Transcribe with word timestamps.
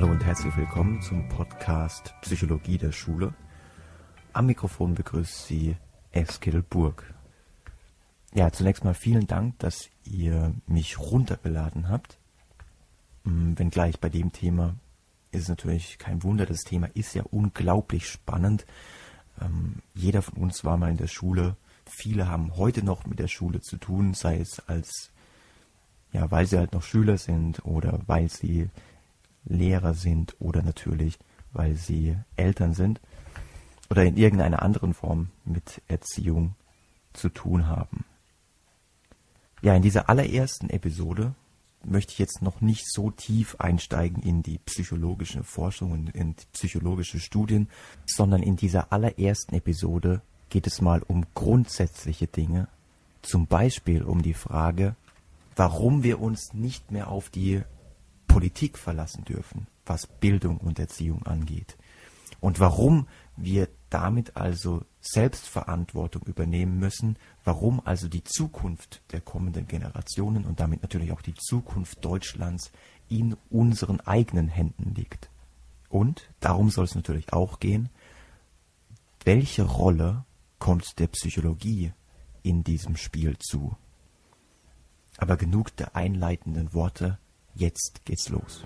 Hallo 0.00 0.12
und 0.12 0.24
herzlich 0.24 0.56
willkommen 0.56 1.02
zum 1.02 1.28
Podcast 1.28 2.14
Psychologie 2.22 2.78
der 2.78 2.90
Schule. 2.90 3.34
Am 4.32 4.46
Mikrofon 4.46 4.94
begrüßt 4.94 5.46
Sie 5.46 5.76
Eskil 6.10 6.62
Burg. 6.62 7.12
Ja, 8.32 8.50
zunächst 8.50 8.82
mal 8.82 8.94
vielen 8.94 9.26
Dank, 9.26 9.58
dass 9.58 9.90
ihr 10.04 10.54
mich 10.66 10.98
runtergeladen 10.98 11.90
habt. 11.90 12.16
Hm, 13.24 13.58
wenngleich 13.58 14.00
bei 14.00 14.08
dem 14.08 14.32
Thema 14.32 14.74
ist 15.32 15.42
es 15.42 15.48
natürlich 15.50 15.98
kein 15.98 16.22
Wunder, 16.22 16.46
das 16.46 16.64
Thema 16.64 16.88
ist 16.94 17.14
ja 17.14 17.24
unglaublich 17.24 18.08
spannend. 18.08 18.64
Ähm, 19.38 19.82
jeder 19.92 20.22
von 20.22 20.42
uns 20.42 20.64
war 20.64 20.78
mal 20.78 20.90
in 20.90 20.96
der 20.96 21.08
Schule. 21.08 21.58
Viele 21.84 22.26
haben 22.26 22.56
heute 22.56 22.82
noch 22.82 23.04
mit 23.04 23.18
der 23.18 23.28
Schule 23.28 23.60
zu 23.60 23.76
tun, 23.76 24.14
sei 24.14 24.38
es 24.38 24.60
als, 24.60 25.10
ja, 26.10 26.30
weil 26.30 26.46
sie 26.46 26.56
halt 26.56 26.72
noch 26.72 26.84
Schüler 26.84 27.18
sind 27.18 27.66
oder 27.66 28.00
weil 28.06 28.30
sie 28.30 28.70
Lehrer 29.44 29.94
sind 29.94 30.36
oder 30.38 30.62
natürlich, 30.62 31.18
weil 31.52 31.74
sie 31.74 32.16
Eltern 32.36 32.74
sind 32.74 33.00
oder 33.88 34.04
in 34.04 34.16
irgendeiner 34.16 34.62
anderen 34.62 34.94
Form 34.94 35.30
mit 35.44 35.82
Erziehung 35.88 36.54
zu 37.12 37.28
tun 37.28 37.66
haben. 37.66 38.04
Ja, 39.62 39.74
in 39.74 39.82
dieser 39.82 40.08
allerersten 40.08 40.70
Episode 40.70 41.34
möchte 41.84 42.12
ich 42.12 42.18
jetzt 42.18 42.42
noch 42.42 42.60
nicht 42.60 42.90
so 42.90 43.10
tief 43.10 43.56
einsteigen 43.58 44.22
in 44.22 44.42
die 44.42 44.58
psychologische 44.58 45.42
Forschung 45.42 45.92
und 45.92 46.10
in 46.10 46.34
psychologische 46.52 47.20
Studien, 47.20 47.68
sondern 48.06 48.42
in 48.42 48.56
dieser 48.56 48.92
allerersten 48.92 49.54
Episode 49.54 50.22
geht 50.50 50.66
es 50.66 50.80
mal 50.80 51.02
um 51.02 51.24
grundsätzliche 51.34 52.26
Dinge, 52.26 52.68
zum 53.22 53.46
Beispiel 53.46 54.02
um 54.02 54.22
die 54.22 54.34
Frage, 54.34 54.94
warum 55.56 56.02
wir 56.02 56.20
uns 56.20 56.54
nicht 56.54 56.90
mehr 56.90 57.08
auf 57.08 57.30
die 57.30 57.62
Politik 58.30 58.78
verlassen 58.78 59.24
dürfen, 59.24 59.66
was 59.84 60.06
Bildung 60.06 60.58
und 60.58 60.78
Erziehung 60.78 61.24
angeht. 61.26 61.76
Und 62.38 62.60
warum 62.60 63.08
wir 63.36 63.68
damit 63.90 64.36
also 64.36 64.84
Selbstverantwortung 65.00 66.22
übernehmen 66.22 66.78
müssen, 66.78 67.16
warum 67.44 67.84
also 67.84 68.08
die 68.08 68.22
Zukunft 68.22 69.02
der 69.10 69.20
kommenden 69.20 69.66
Generationen 69.66 70.44
und 70.44 70.60
damit 70.60 70.82
natürlich 70.82 71.10
auch 71.10 71.22
die 71.22 71.34
Zukunft 71.34 72.04
Deutschlands 72.04 72.70
in 73.08 73.36
unseren 73.50 74.00
eigenen 74.00 74.46
Händen 74.46 74.94
liegt. 74.94 75.28
Und 75.88 76.30
darum 76.38 76.70
soll 76.70 76.84
es 76.84 76.94
natürlich 76.94 77.32
auch 77.32 77.58
gehen, 77.58 77.88
welche 79.24 79.64
Rolle 79.64 80.24
kommt 80.60 81.00
der 81.00 81.08
Psychologie 81.08 81.92
in 82.44 82.62
diesem 82.62 82.96
Spiel 82.96 83.36
zu? 83.38 83.76
Aber 85.18 85.36
genug 85.36 85.74
der 85.76 85.96
einleitenden 85.96 86.72
Worte, 86.72 87.18
Jetzt 87.54 88.04
geht's 88.04 88.28
los. 88.28 88.64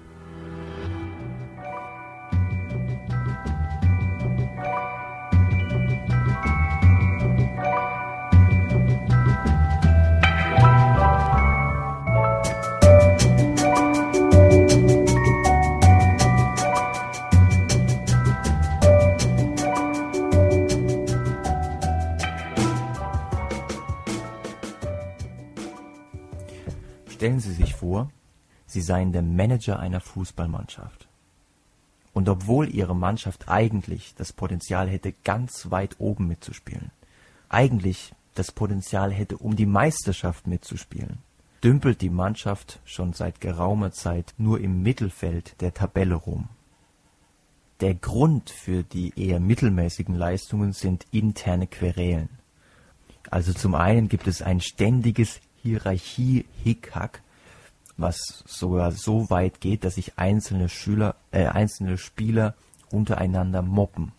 Stellen 27.25 27.41
Sie 27.41 27.53
sich 27.55 27.75
vor, 27.75 28.11
sie 28.75 28.83
seien 28.83 29.13
der 29.13 29.23
Manager 29.23 29.79
einer 29.79 30.01
Fußballmannschaft. 30.01 31.07
Und 32.13 32.29
obwohl 32.29 32.69
ihre 32.69 32.95
Mannschaft 32.95 33.49
eigentlich 33.49 34.15
das 34.17 34.33
Potenzial 34.33 34.89
hätte, 34.89 35.15
ganz 35.25 35.71
weit 35.71 35.97
oben 35.99 36.27
mitzuspielen, 36.27 36.91
eigentlich 37.49 38.13
das 38.35 38.51
Potenzial 38.51 39.13
hätte, 39.13 39.39
um 39.39 39.55
die 39.55 39.67
Meisterschaft 39.67 40.49
mitzuspielen, 40.49 41.19
dümpelt 41.63 42.01
die 42.01 42.11
Mannschaft 42.11 42.81
schon 42.85 43.13
seit 43.13 43.41
geraumer 43.41 43.93
Zeit 43.93 44.35
nur 44.39 44.61
im 44.61 44.83
Mittelfeld 44.83 45.61
der 45.61 45.73
Tabelle 45.73 46.17
rum. 46.17 46.49
Der 47.81 47.95
Grund 47.95 48.51
für 48.51 48.83
die 48.83 49.13
eher 49.17 49.39
mittelmäßigen 49.39 50.17
Leistungen 50.17 50.73
sind 50.73 51.07
interne 51.13 51.69
Querelen. 51.69 52.29
Also 53.31 53.53
zum 53.53 53.75
einen 53.75 54.09
gibt 54.09 54.27
es 54.27 54.43
ein 54.43 54.61
ständiges 54.61 55.41
Hierarchie-Hickhack 55.63 57.23
was 57.97 58.45
sogar 58.47 58.93
so 58.93 59.31
weit 59.31 59.61
geht, 59.61 59.85
dass 59.85 59.95
sich 59.97 60.19
einzelne 60.19 60.69
Schüler, 60.69 61.15
äh, 61.31 61.47
einzelne 61.47 61.99
Spieler 61.99 62.55
untereinander 62.91 63.63
mobben. 63.63 64.13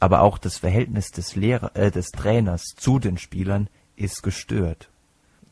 Aber 0.00 0.22
auch 0.22 0.38
das 0.38 0.58
Verhältnis 0.58 1.10
des 1.10 1.36
Lehrer, 1.36 1.74
äh, 1.74 1.90
des 1.90 2.10
Trainers 2.10 2.62
zu 2.76 2.98
den 2.98 3.18
Spielern 3.18 3.68
ist 3.96 4.22
gestört. 4.22 4.88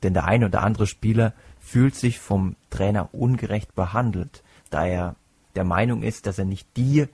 Denn 0.03 0.15
der 0.15 0.25
eine 0.25 0.47
oder 0.47 0.63
andere 0.63 0.87
Spieler 0.87 1.33
fühlt 1.59 1.95
sich 1.95 2.21
vom 2.21 2.57
Trainer 2.71 3.13
ungerecht 3.13 3.75
behandelt, 3.75 4.43
da 4.71 4.87
er 4.87 5.17
der 5.57 5.65
Meinung 5.65 6.03
ist, 6.03 6.27
dass 6.27 6.39
er 6.39 6.45
nicht 6.45 6.69
die 6.77 7.07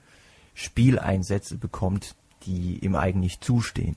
Spieleinsätze 0.53 1.57
bekommt, 1.57 2.15
die 2.45 2.79
ihm 2.79 2.95
eigentlich 2.95 3.39
zustehen. 3.39 3.95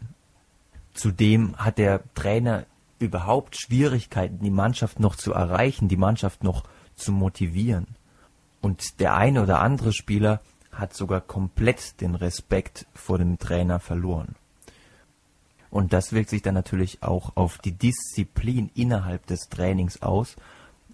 Zudem 0.95 1.57
hat 1.57 1.79
der 1.79 2.03
Trainer 2.15 2.65
überhaupt 2.99 3.57
Schwierigkeiten, 3.57 4.39
die 4.41 4.51
Mannschaft 4.51 5.01
noch 5.01 5.17
zu 5.17 5.33
erreichen, 5.33 5.89
die 5.89 5.97
Mannschaft 5.97 6.43
noch 6.43 6.65
zu 6.95 7.13
motivieren. 7.13 7.87
Und 8.61 9.01
der 9.01 9.15
eine 9.15 9.43
oder 9.43 9.61
andere 9.61 9.93
Spieler 9.93 10.41
hat 10.73 10.95
sogar 10.95 11.21
komplett 11.21 12.01
den 12.01 12.15
Respekt 12.15 12.87
vor 12.95 13.19
dem 13.19 13.39
Trainer 13.39 13.81
verloren. 13.81 14.35
Und 15.71 15.93
das 15.93 16.13
wirkt 16.13 16.31
sich 16.31 16.43
dann 16.43 16.55
natürlich 16.55 17.03
auch 17.03 17.37
auf 17.37 17.59
die 17.59 17.73
Disziplin 17.73 18.71
innerhalb 18.75 19.27
des 19.27 19.49
Trainings 19.49 20.03
aus. 20.03 20.37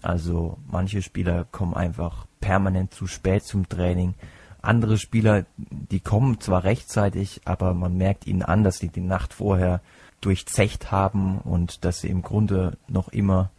Also 0.01 0.57
manche 0.69 1.01
Spieler 1.01 1.45
kommen 1.45 1.73
einfach 1.73 2.25
permanent 2.41 2.93
zu 2.93 3.07
spät 3.07 3.43
zum 3.43 3.69
Training. 3.69 4.13
Andere 4.61 4.97
Spieler, 4.97 5.45
die 5.57 5.99
kommen 5.99 6.39
zwar 6.39 6.63
rechtzeitig, 6.63 7.41
aber 7.45 7.73
man 7.73 7.95
merkt 7.97 8.27
ihnen 8.27 8.43
an, 8.43 8.63
dass 8.63 8.77
sie 8.77 8.89
die 8.89 9.01
Nacht 9.01 9.33
vorher 9.33 9.81
durchzecht 10.25 10.91
haben 10.91 11.39
und 11.39 11.85
dass 11.85 12.01
sie 12.01 12.09
im 12.09 12.21
Grunde 12.21 12.77
noch 12.87 13.09
immer 13.09 13.51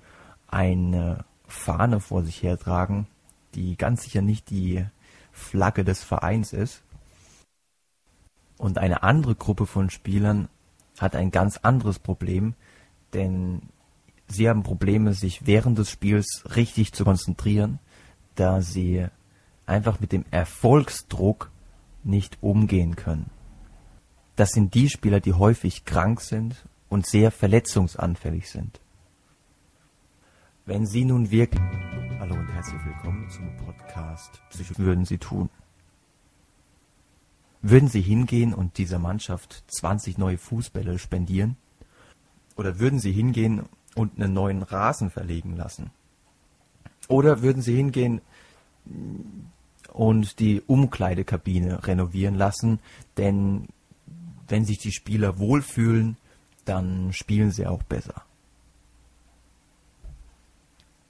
eine 0.48 1.24
Fahne 1.46 2.00
vor 2.00 2.22
sich 2.22 2.42
hertragen, 2.42 3.06
die 3.54 3.76
ganz 3.76 4.02
sicher 4.02 4.22
nicht 4.22 4.50
die 4.50 4.84
Flagge 5.32 5.84
des 5.84 6.02
Vereins 6.02 6.52
ist. 6.52 6.82
Und 8.56 8.78
eine 8.78 9.02
andere 9.02 9.34
Gruppe 9.34 9.66
von 9.66 9.90
Spielern 9.90 10.48
hat 10.98 11.16
ein 11.16 11.30
ganz 11.30 11.58
anderes 11.58 11.98
Problem, 11.98 12.54
denn 13.12 13.62
sie 14.28 14.48
haben 14.48 14.62
Probleme, 14.62 15.12
sich 15.12 15.46
während 15.46 15.78
des 15.78 15.90
Spiels 15.90 16.44
richtig 16.56 16.92
zu 16.92 17.04
konzentrieren, 17.04 17.78
da 18.36 18.62
sie 18.62 19.06
einfach 19.66 20.00
mit 20.00 20.12
dem 20.12 20.24
Erfolgsdruck 20.30 21.50
nicht 22.04 22.38
umgehen 22.42 22.96
können. 22.96 23.30
Das 24.36 24.50
sind 24.50 24.74
die 24.74 24.90
Spieler, 24.90 25.20
die 25.20 25.32
häufig 25.32 25.84
krank 25.84 26.20
sind 26.20 26.66
und 26.88 27.06
sehr 27.06 27.30
verletzungsanfällig 27.30 28.50
sind. 28.50 28.80
Wenn 30.66 30.86
Sie 30.86 31.04
nun 31.04 31.30
wirklich... 31.30 31.62
Hallo 32.18 32.34
und 32.34 32.48
herzlich 32.48 32.84
willkommen 32.84 33.30
zum 33.30 33.56
Podcast 33.58 34.42
Psycho 34.50 34.78
würden 34.78 35.04
Sie 35.04 35.18
tun? 35.18 35.50
Würden 37.62 37.88
Sie 37.88 38.00
hingehen 38.00 38.54
und 38.54 38.76
dieser 38.76 38.98
Mannschaft 38.98 39.62
20 39.68 40.18
neue 40.18 40.38
Fußbälle 40.38 40.98
spendieren? 40.98 41.56
Oder 42.56 42.80
würden 42.80 42.98
Sie 42.98 43.12
hingehen 43.12 43.62
und 43.94 44.16
einen 44.16 44.32
neuen 44.32 44.62
Rasen 44.62 45.10
verlegen 45.10 45.54
lassen? 45.54 45.92
Oder 47.06 47.42
würden 47.42 47.62
Sie 47.62 47.76
hingehen 47.76 48.20
und 49.92 50.40
die 50.40 50.60
Umkleidekabine 50.66 51.86
renovieren 51.86 52.34
lassen, 52.34 52.80
denn 53.16 53.68
wenn 54.54 54.64
sich 54.64 54.78
die 54.78 54.92
Spieler 54.92 55.40
wohlfühlen, 55.40 56.16
dann 56.64 57.12
spielen 57.12 57.50
sie 57.50 57.66
auch 57.66 57.82
besser. 57.82 58.22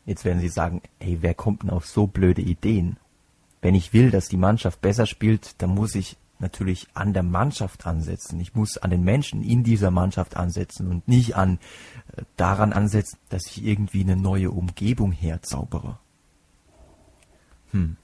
Jetzt 0.06 0.24
werden 0.24 0.40
sie 0.40 0.48
sagen, 0.48 0.80
ey, 0.98 1.18
wer 1.20 1.34
kommt 1.34 1.62
denn 1.62 1.68
auf 1.68 1.86
so 1.86 2.06
blöde 2.06 2.40
Ideen? 2.40 2.96
Wenn 3.60 3.74
ich 3.74 3.92
will, 3.92 4.10
dass 4.10 4.28
die 4.28 4.38
Mannschaft 4.38 4.80
besser 4.80 5.04
spielt, 5.04 5.60
dann 5.60 5.74
muss 5.74 5.94
ich 5.94 6.16
natürlich 6.38 6.88
an 6.94 7.12
der 7.12 7.22
Mannschaft 7.22 7.86
ansetzen. 7.86 8.40
Ich 8.40 8.54
muss 8.54 8.78
an 8.78 8.88
den 8.88 9.04
Menschen 9.04 9.42
in 9.42 9.62
dieser 9.62 9.90
Mannschaft 9.90 10.38
ansetzen 10.38 10.90
und 10.90 11.06
nicht 11.06 11.36
an 11.36 11.58
äh, 12.16 12.22
daran 12.38 12.72
ansetzen, 12.72 13.18
dass 13.28 13.44
ich 13.44 13.62
irgendwie 13.62 14.00
eine 14.00 14.16
neue 14.16 14.52
Umgebung 14.52 15.12
herzaubere. 15.12 15.98
Hm. 17.72 17.98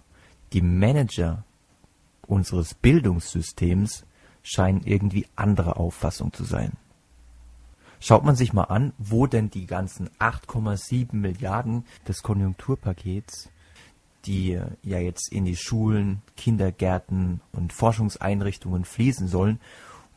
Die 0.52 0.60
Manager 0.60 1.44
unseres 2.26 2.74
Bildungssystems 2.74 4.04
scheinen 4.42 4.82
irgendwie 4.84 5.26
andere 5.36 5.76
Auffassung 5.76 6.32
zu 6.32 6.44
sein. 6.44 6.72
Schaut 8.00 8.24
man 8.24 8.36
sich 8.36 8.52
mal 8.52 8.64
an, 8.64 8.92
wo 8.98 9.26
denn 9.26 9.50
die 9.50 9.66
ganzen 9.66 10.08
8,7 10.18 11.14
Milliarden 11.14 11.84
des 12.08 12.22
Konjunkturpakets 12.22 13.50
die 14.26 14.60
ja 14.82 14.98
jetzt 14.98 15.32
in 15.32 15.44
die 15.44 15.56
Schulen, 15.56 16.22
Kindergärten 16.36 17.40
und 17.52 17.72
Forschungseinrichtungen 17.72 18.84
fließen 18.84 19.28
sollen, 19.28 19.60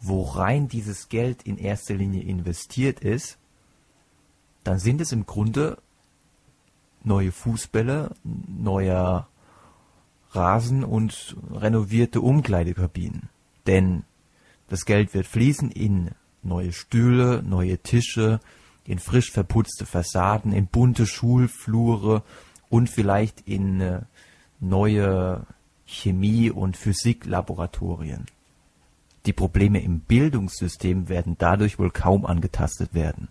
worein 0.01 0.67
dieses 0.67 1.09
Geld 1.09 1.43
in 1.43 1.57
erster 1.57 1.95
Linie 1.95 2.23
investiert 2.23 2.99
ist, 2.99 3.37
dann 4.63 4.79
sind 4.79 5.01
es 5.01 5.11
im 5.11 5.25
Grunde 5.25 5.77
neue 7.03 7.31
Fußbälle, 7.31 8.15
neuer 8.23 9.27
Rasen 10.31 10.83
und 10.83 11.37
renovierte 11.51 12.21
Umkleidekabinen. 12.21 13.29
Denn 13.67 14.03
das 14.67 14.85
Geld 14.85 15.13
wird 15.13 15.27
fließen 15.27 15.71
in 15.71 16.11
neue 16.41 16.71
Stühle, 16.71 17.43
neue 17.43 17.77
Tische, 17.77 18.39
in 18.85 18.99
frisch 18.99 19.31
verputzte 19.31 19.85
Fassaden, 19.85 20.51
in 20.51 20.67
bunte 20.67 21.05
Schulflure 21.05 22.23
und 22.69 22.89
vielleicht 22.89 23.47
in 23.47 23.81
äh, 23.81 24.01
neue 24.59 25.45
Chemie- 25.85 26.51
und 26.51 26.77
Physiklaboratorien. 26.77 28.25
Die 29.25 29.33
Probleme 29.33 29.81
im 29.81 29.99
Bildungssystem 29.99 31.07
werden 31.07 31.35
dadurch 31.37 31.79
wohl 31.79 31.91
kaum 31.91 32.25
angetastet 32.25 32.93
werden. 32.93 33.29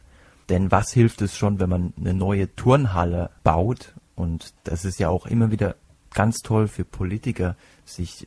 Denn 0.49 0.71
was 0.71 0.93
hilft 0.93 1.23
es 1.23 1.37
schon, 1.37 1.61
wenn 1.61 1.69
man 1.69 1.93
eine 1.99 2.15
neue 2.15 2.55
Turnhalle 2.55 3.31
baut? 3.43 3.95
Und 4.15 4.55
das 4.65 4.85
ist 4.85 4.99
ja 4.99 5.09
auch 5.09 5.27
immer 5.27 5.51
wieder 5.51 5.77
ganz 6.15 6.39
toll 6.39 6.69
für 6.69 6.85
Politiker, 6.85 7.57
sich 7.85 8.27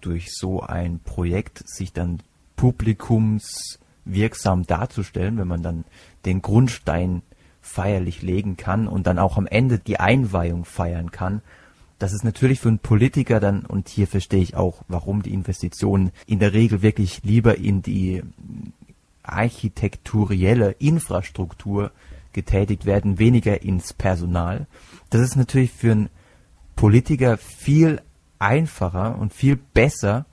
durch 0.00 0.32
so 0.32 0.60
ein 0.60 1.00
Projekt 1.00 1.66
sich 1.66 1.92
dann 1.92 2.20
publikumswirksam 2.64 4.66
darzustellen, 4.66 5.36
wenn 5.36 5.48
man 5.48 5.62
dann 5.62 5.84
den 6.24 6.40
Grundstein 6.40 7.20
feierlich 7.60 8.22
legen 8.22 8.56
kann 8.56 8.88
und 8.88 9.06
dann 9.06 9.18
auch 9.18 9.36
am 9.36 9.46
Ende 9.46 9.78
die 9.78 10.00
Einweihung 10.00 10.64
feiern 10.64 11.10
kann. 11.10 11.42
Das 11.98 12.14
ist 12.14 12.24
natürlich 12.24 12.60
für 12.60 12.68
einen 12.68 12.78
Politiker 12.78 13.38
dann, 13.38 13.66
und 13.66 13.90
hier 13.90 14.06
verstehe 14.06 14.40
ich 14.40 14.56
auch, 14.56 14.82
warum 14.88 15.22
die 15.22 15.34
Investitionen 15.34 16.10
in 16.26 16.38
der 16.38 16.54
Regel 16.54 16.80
wirklich 16.80 17.22
lieber 17.22 17.58
in 17.58 17.82
die 17.82 18.22
architekturielle 19.22 20.70
Infrastruktur 20.78 21.92
getätigt 22.32 22.86
werden, 22.86 23.18
weniger 23.18 23.60
ins 23.60 23.92
Personal. 23.92 24.66
Das 25.10 25.20
ist 25.20 25.36
natürlich 25.36 25.70
für 25.70 25.92
einen 25.92 26.08
Politiker 26.76 27.36
viel 27.36 28.00
einfacher 28.38 29.18
und 29.18 29.34
viel 29.34 29.56
besser, 29.56 30.24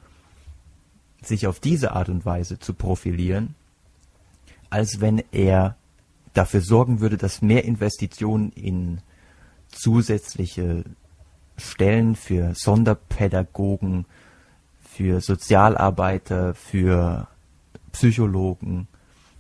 sich 1.22 1.48
auf 1.48 1.60
diese 1.60 1.92
Art 1.94 2.10
und 2.10 2.26
Weise 2.26 2.60
zu 2.60 2.74
profilieren, 2.74 3.56
als 4.70 5.02
wenn 5.02 5.24
er 5.32 5.76
dafür 6.34 6.62
sorgen 6.62 7.00
würde, 7.00 7.18
dass 7.18 7.42
mehr 7.42 7.66
Investitionen 7.66 8.52
in 8.54 9.02
zusätzliche 9.70 10.84
Stellen 11.58 12.16
für 12.16 12.54
Sonderpädagogen, 12.56 14.06
für 14.82 15.22
Sozialarbeiter, 15.22 16.56
für 16.56 17.28
Psychologen, 17.92 18.88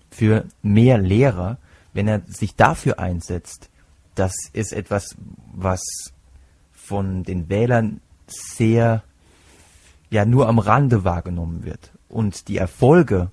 für 0.09 0.45
mehr 0.61 0.97
Lehrer, 0.97 1.57
wenn 1.93 2.07
er 2.07 2.21
sich 2.27 2.55
dafür 2.55 2.99
einsetzt, 2.99 3.69
das 4.15 4.33
ist 4.53 4.73
etwas, 4.73 5.15
was 5.53 5.81
von 6.71 7.23
den 7.23 7.49
Wählern 7.49 8.01
sehr 8.27 9.03
ja 10.11 10.25
nur 10.25 10.47
am 10.47 10.59
Rande 10.59 11.03
wahrgenommen 11.03 11.63
wird. 11.63 11.91
Und 12.07 12.47
die 12.47 12.57
Erfolge, 12.57 13.31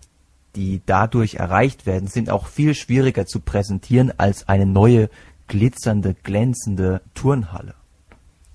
die 0.57 0.81
dadurch 0.87 1.35
erreicht 1.35 1.85
werden, 1.85 2.09
sind 2.09 2.31
auch 2.31 2.47
viel 2.47 2.75
schwieriger 2.75 3.27
zu 3.27 3.41
präsentieren 3.41 4.13
als 4.17 4.49
eine 4.49 4.65
neue 4.65 5.11
glitzernde, 5.49 6.15
glänzende 6.15 7.03
Turnhalle, 7.15 7.75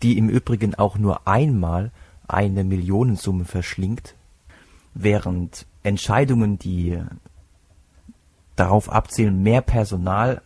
die 0.02 0.18
im 0.18 0.30
Übrigen 0.30 0.74
auch 0.74 0.98
nur 0.98 1.28
einmal 1.28 1.92
eine 2.28 2.64
Millionensumme 2.64 3.46
verschlingt, 3.46 4.16
während 4.94 5.66
Entscheidungen, 5.84 6.58
die 6.58 7.00
darauf 8.56 8.90
abzielen, 8.90 9.44
mehr 9.44 9.62
Personal 9.62 10.42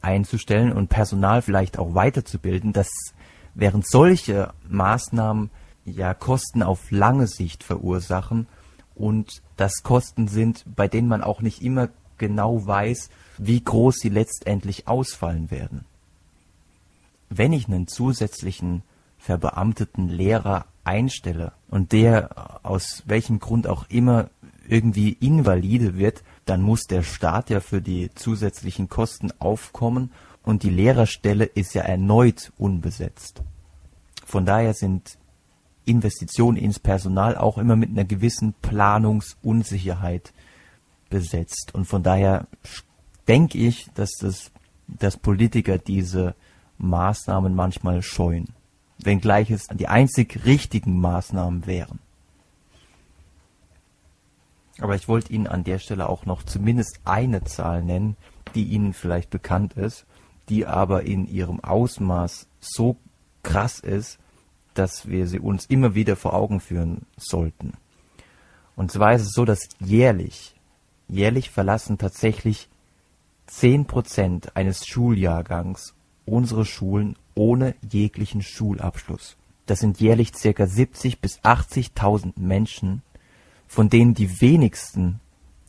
einzustellen 0.00 0.72
und 0.72 0.88
Personal 0.88 1.42
vielleicht 1.42 1.78
auch 1.78 1.94
weiterzubilden, 1.94 2.72
dass 2.72 2.88
während 3.54 3.88
solche 3.88 4.52
Maßnahmen 4.68 5.50
ja 5.86 6.14
Kosten 6.14 6.62
auf 6.62 6.90
lange 6.90 7.26
Sicht 7.26 7.64
verursachen 7.64 8.46
und 8.94 9.42
das 9.56 9.82
Kosten 9.82 10.28
sind, 10.28 10.64
bei 10.74 10.88
denen 10.88 11.08
man 11.08 11.22
auch 11.22 11.40
nicht 11.40 11.62
immer 11.62 11.88
genau 12.18 12.66
weiß, 12.66 13.10
wie 13.38 13.62
groß 13.62 13.96
sie 13.96 14.08
letztendlich 14.08 14.88
ausfallen 14.88 15.50
werden. 15.50 15.84
Wenn 17.28 17.52
ich 17.52 17.66
einen 17.66 17.88
zusätzlichen 17.88 18.82
verbeamteten 19.18 20.08
Lehrer 20.08 20.66
einstelle 20.84 21.52
und 21.68 21.92
der 21.92 22.60
aus 22.62 23.02
welchem 23.06 23.40
Grund 23.40 23.66
auch 23.66 23.86
immer 23.88 24.30
irgendwie 24.68 25.12
invalide 25.12 25.96
wird, 25.96 26.22
dann 26.44 26.62
muss 26.62 26.84
der 26.84 27.02
Staat 27.02 27.50
ja 27.50 27.60
für 27.60 27.80
die 27.80 28.10
zusätzlichen 28.14 28.88
Kosten 28.88 29.32
aufkommen 29.38 30.12
und 30.42 30.62
die 30.62 30.70
Lehrerstelle 30.70 31.44
ist 31.44 31.74
ja 31.74 31.82
erneut 31.82 32.52
unbesetzt. 32.56 33.42
Von 34.24 34.46
daher 34.46 34.74
sind 34.74 35.18
Investitionen 35.86 36.58
ins 36.58 36.78
Personal 36.78 37.36
auch 37.36 37.56
immer 37.56 37.76
mit 37.76 37.90
einer 37.90 38.04
gewissen 38.04 38.54
Planungsunsicherheit 38.60 40.32
besetzt. 41.08 41.74
Und 41.74 41.86
von 41.86 42.02
daher 42.02 42.46
denke 43.28 43.56
ich, 43.56 43.88
dass 43.94 44.10
das, 44.20 44.50
dass 44.88 45.16
Politiker 45.16 45.78
diese 45.78 46.34
Maßnahmen 46.78 47.54
manchmal 47.54 48.02
scheuen. 48.02 48.48
Wenngleich 48.98 49.50
es 49.50 49.68
die 49.68 49.88
einzig 49.88 50.44
richtigen 50.44 51.00
Maßnahmen 51.00 51.66
wären. 51.66 52.00
Aber 54.78 54.94
ich 54.94 55.08
wollte 55.08 55.32
Ihnen 55.32 55.46
an 55.46 55.64
der 55.64 55.78
Stelle 55.78 56.08
auch 56.08 56.26
noch 56.26 56.42
zumindest 56.42 57.00
eine 57.04 57.44
Zahl 57.44 57.82
nennen, 57.82 58.16
die 58.54 58.64
Ihnen 58.64 58.92
vielleicht 58.92 59.30
bekannt 59.30 59.74
ist, 59.74 60.04
die 60.48 60.66
aber 60.66 61.04
in 61.04 61.26
ihrem 61.26 61.60
Ausmaß 61.60 62.46
so 62.60 62.96
krass 63.42 63.80
ist, 63.80 64.18
dass 64.78 65.08
wir 65.08 65.26
sie 65.26 65.38
uns 65.38 65.66
immer 65.66 65.94
wieder 65.94 66.16
vor 66.16 66.34
Augen 66.34 66.60
führen 66.60 67.06
sollten. 67.16 67.72
Und 68.76 68.92
zwar 68.92 69.14
ist 69.14 69.22
es 69.22 69.32
so, 69.32 69.44
dass 69.44 69.68
jährlich, 69.78 70.54
jährlich 71.08 71.50
verlassen 71.50 71.98
tatsächlich 71.98 72.68
zehn 73.46 73.86
Prozent 73.86 74.56
eines 74.56 74.86
Schuljahrgangs 74.86 75.94
unsere 76.24 76.64
Schulen 76.64 77.16
ohne 77.34 77.74
jeglichen 77.88 78.42
Schulabschluss. 78.42 79.36
Das 79.66 79.80
sind 79.80 80.00
jährlich 80.00 80.32
circa 80.34 80.66
70 80.66 81.20
bis 81.20 81.40
80.000 81.40 82.34
Menschen, 82.36 83.02
von 83.66 83.88
denen 83.88 84.14
die 84.14 84.40
wenigsten 84.40 85.20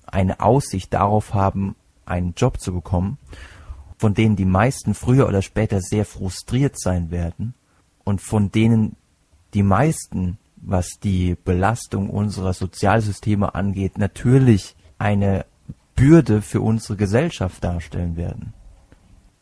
eine 0.06 0.40
Aussicht 0.40 0.94
darauf 0.94 1.34
haben, 1.34 1.76
einen 2.06 2.34
Job 2.36 2.60
zu 2.60 2.74
bekommen, 2.74 3.18
von 3.98 4.14
denen 4.14 4.36
die 4.36 4.46
meisten 4.46 4.94
früher 4.94 5.28
oder 5.28 5.42
später 5.42 5.82
sehr 5.82 6.06
frustriert 6.06 6.80
sein 6.80 7.12
werden 7.12 7.54
und 8.08 8.22
von 8.22 8.54
denen 8.54 8.96
die 9.54 9.64
meisten, 9.64 10.38
was 10.56 10.92
die 11.04 11.36
Belastung 11.44 12.10
unserer 12.10 12.54
Sozialsysteme 12.54 13.54
angeht, 13.54 13.98
natürlich 13.98 14.78
eine 14.98 15.46
Bürde 15.94 16.42
für 16.42 16.62
unsere 16.62 16.96
Gesellschaft 16.96 17.62
darstellen 17.62 18.16
werden. 18.16 18.54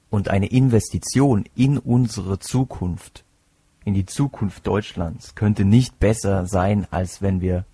Und 0.10 0.29
eine 0.29 0.48
Investition 0.48 1.45
in 1.55 1.77
unsere 1.77 2.39
Zukunft, 2.39 3.24
in 3.84 3.93
die 3.93 4.07
Zukunft 4.07 4.65
Deutschlands, 4.65 5.36
könnte 5.36 5.63
nicht 5.63 6.00
besser 6.00 6.48
sein, 6.48 6.88
als 6.89 7.22
wenn 7.22 7.41
wir 7.41 7.65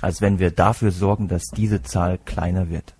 als 0.00 0.22
wenn 0.22 0.38
wir 0.38 0.52
dafür 0.52 0.90
sorgen, 0.90 1.28
dass 1.28 1.42
diese 1.54 1.82
Zahl 1.82 2.16
kleiner 2.16 2.70
wird. 2.70 2.94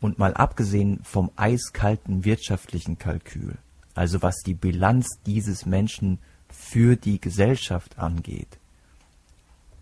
Und 0.00 0.20
mal 0.20 0.34
abgesehen 0.34 1.00
vom 1.02 1.32
eiskalten 1.34 2.24
wirtschaftlichen 2.24 2.98
Kalkül, 2.98 3.56
also 3.94 4.22
was 4.22 4.36
die 4.44 4.54
Bilanz 4.54 5.20
dieses 5.26 5.66
Menschen 5.66 6.18
für 6.48 6.96
die 6.96 7.20
Gesellschaft 7.20 7.98
angeht, 7.98 8.58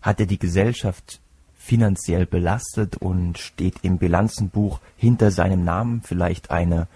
hat 0.01 0.19
er 0.19 0.25
die 0.25 0.39
Gesellschaft 0.39 1.21
finanziell 1.53 2.25
belastet 2.25 2.97
und 2.97 3.37
steht 3.37 3.75
im 3.83 3.99
Bilanzenbuch 3.99 4.79
hinter 4.97 5.31
seinem 5.31 5.63
Namen 5.63 6.01
vielleicht 6.01 6.49
eine 6.49 6.87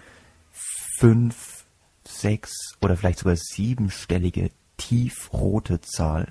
fünf, 0.98 1.64
sechs 2.04 2.76
oder 2.80 2.96
vielleicht 2.96 3.20
sogar 3.20 3.36
siebenstellige 3.36 4.50
tiefrote 4.76 5.80
Zahl 5.80 6.28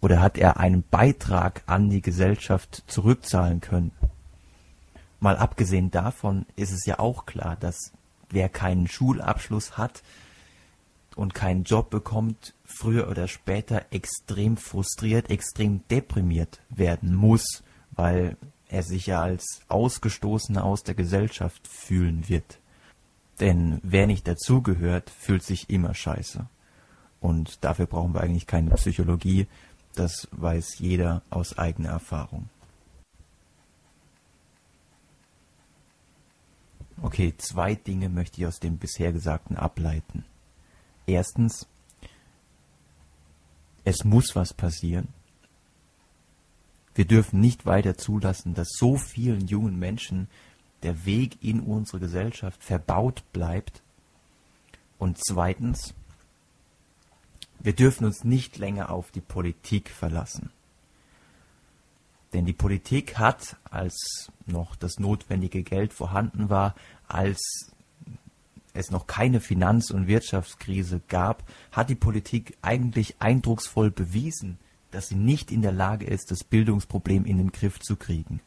oder 0.00 0.20
hat 0.20 0.38
er 0.38 0.58
einen 0.58 0.84
Beitrag 0.88 1.62
an 1.66 1.90
die 1.90 2.02
Gesellschaft 2.02 2.84
zurückzahlen 2.86 3.60
können? 3.60 3.92
Mal 5.18 5.36
abgesehen 5.36 5.90
davon 5.90 6.46
ist 6.56 6.72
es 6.72 6.86
ja 6.86 6.98
auch 6.98 7.26
klar, 7.26 7.56
dass 7.58 7.92
wer 8.30 8.48
keinen 8.48 8.88
Schulabschluss 8.88 9.78
hat 9.78 10.02
und 11.14 11.34
keinen 11.34 11.64
Job 11.64 11.90
bekommt, 11.90 12.54
früher 12.64 13.08
oder 13.08 13.28
später 13.28 13.86
extrem 13.90 14.56
frustriert, 14.56 15.30
extrem 15.30 15.86
deprimiert 15.88 16.60
werden 16.68 17.14
muss, 17.14 17.62
weil 17.92 18.36
er 18.68 18.82
sich 18.82 19.06
ja 19.06 19.22
als 19.22 19.60
Ausgestoßener 19.68 20.64
aus 20.64 20.82
der 20.82 20.94
Gesellschaft 20.94 21.66
fühlen 21.66 22.28
wird. 22.28 22.58
Denn 23.40 23.80
wer 23.82 24.06
nicht 24.06 24.26
dazugehört, 24.26 25.10
fühlt 25.10 25.42
sich 25.42 25.70
immer 25.70 25.94
scheiße. 25.94 26.46
Und 27.20 27.64
dafür 27.64 27.86
brauchen 27.86 28.14
wir 28.14 28.20
eigentlich 28.20 28.46
keine 28.46 28.70
Psychologie, 28.70 29.46
das 29.94 30.28
weiß 30.32 30.78
jeder 30.78 31.22
aus 31.30 31.56
eigener 31.58 31.90
Erfahrung. 31.90 32.48
Okay, 37.02 37.34
zwei 37.36 37.74
Dinge 37.74 38.08
möchte 38.08 38.40
ich 38.40 38.46
aus 38.46 38.58
dem 38.58 38.78
bisher 38.78 39.12
Gesagten 39.12 39.56
ableiten. 39.56 40.24
Erstens, 41.06 41.66
es 43.84 44.04
muss 44.04 44.34
was 44.34 44.54
passieren. 44.54 45.08
Wir 46.94 47.04
dürfen 47.04 47.40
nicht 47.40 47.66
weiter 47.66 47.98
zulassen, 47.98 48.54
dass 48.54 48.68
so 48.70 48.96
vielen 48.96 49.46
jungen 49.46 49.78
Menschen 49.78 50.28
der 50.82 51.04
Weg 51.04 51.42
in 51.42 51.60
unsere 51.60 52.00
Gesellschaft 52.00 52.64
verbaut 52.64 53.22
bleibt. 53.32 53.82
Und 54.98 55.18
zweitens, 55.18 55.94
wir 57.60 57.74
dürfen 57.74 58.06
uns 58.06 58.24
nicht 58.24 58.56
länger 58.56 58.90
auf 58.90 59.10
die 59.10 59.20
Politik 59.20 59.90
verlassen. 59.90 60.50
Denn 62.36 62.44
die 62.44 62.52
Politik 62.52 63.16
hat, 63.16 63.56
als 63.70 64.30
noch 64.44 64.76
das 64.76 64.98
notwendige 64.98 65.62
Geld 65.62 65.94
vorhanden 65.94 66.50
war, 66.50 66.74
als 67.08 67.72
es 68.74 68.90
noch 68.90 69.06
keine 69.06 69.40
Finanz- 69.40 69.90
und 69.90 70.06
Wirtschaftskrise 70.06 71.00
gab, 71.08 71.44
hat 71.72 71.88
die 71.88 71.94
Politik 71.94 72.58
eigentlich 72.60 73.16
eindrucksvoll 73.20 73.90
bewiesen, 73.90 74.58
dass 74.90 75.08
sie 75.08 75.14
nicht 75.14 75.50
in 75.50 75.62
der 75.62 75.72
Lage 75.72 76.04
ist, 76.04 76.30
das 76.30 76.44
Bildungsproblem 76.44 77.24
in 77.24 77.38
den 77.38 77.52
Griff 77.52 77.80
zu 77.80 77.96
kriegen. 77.96 78.40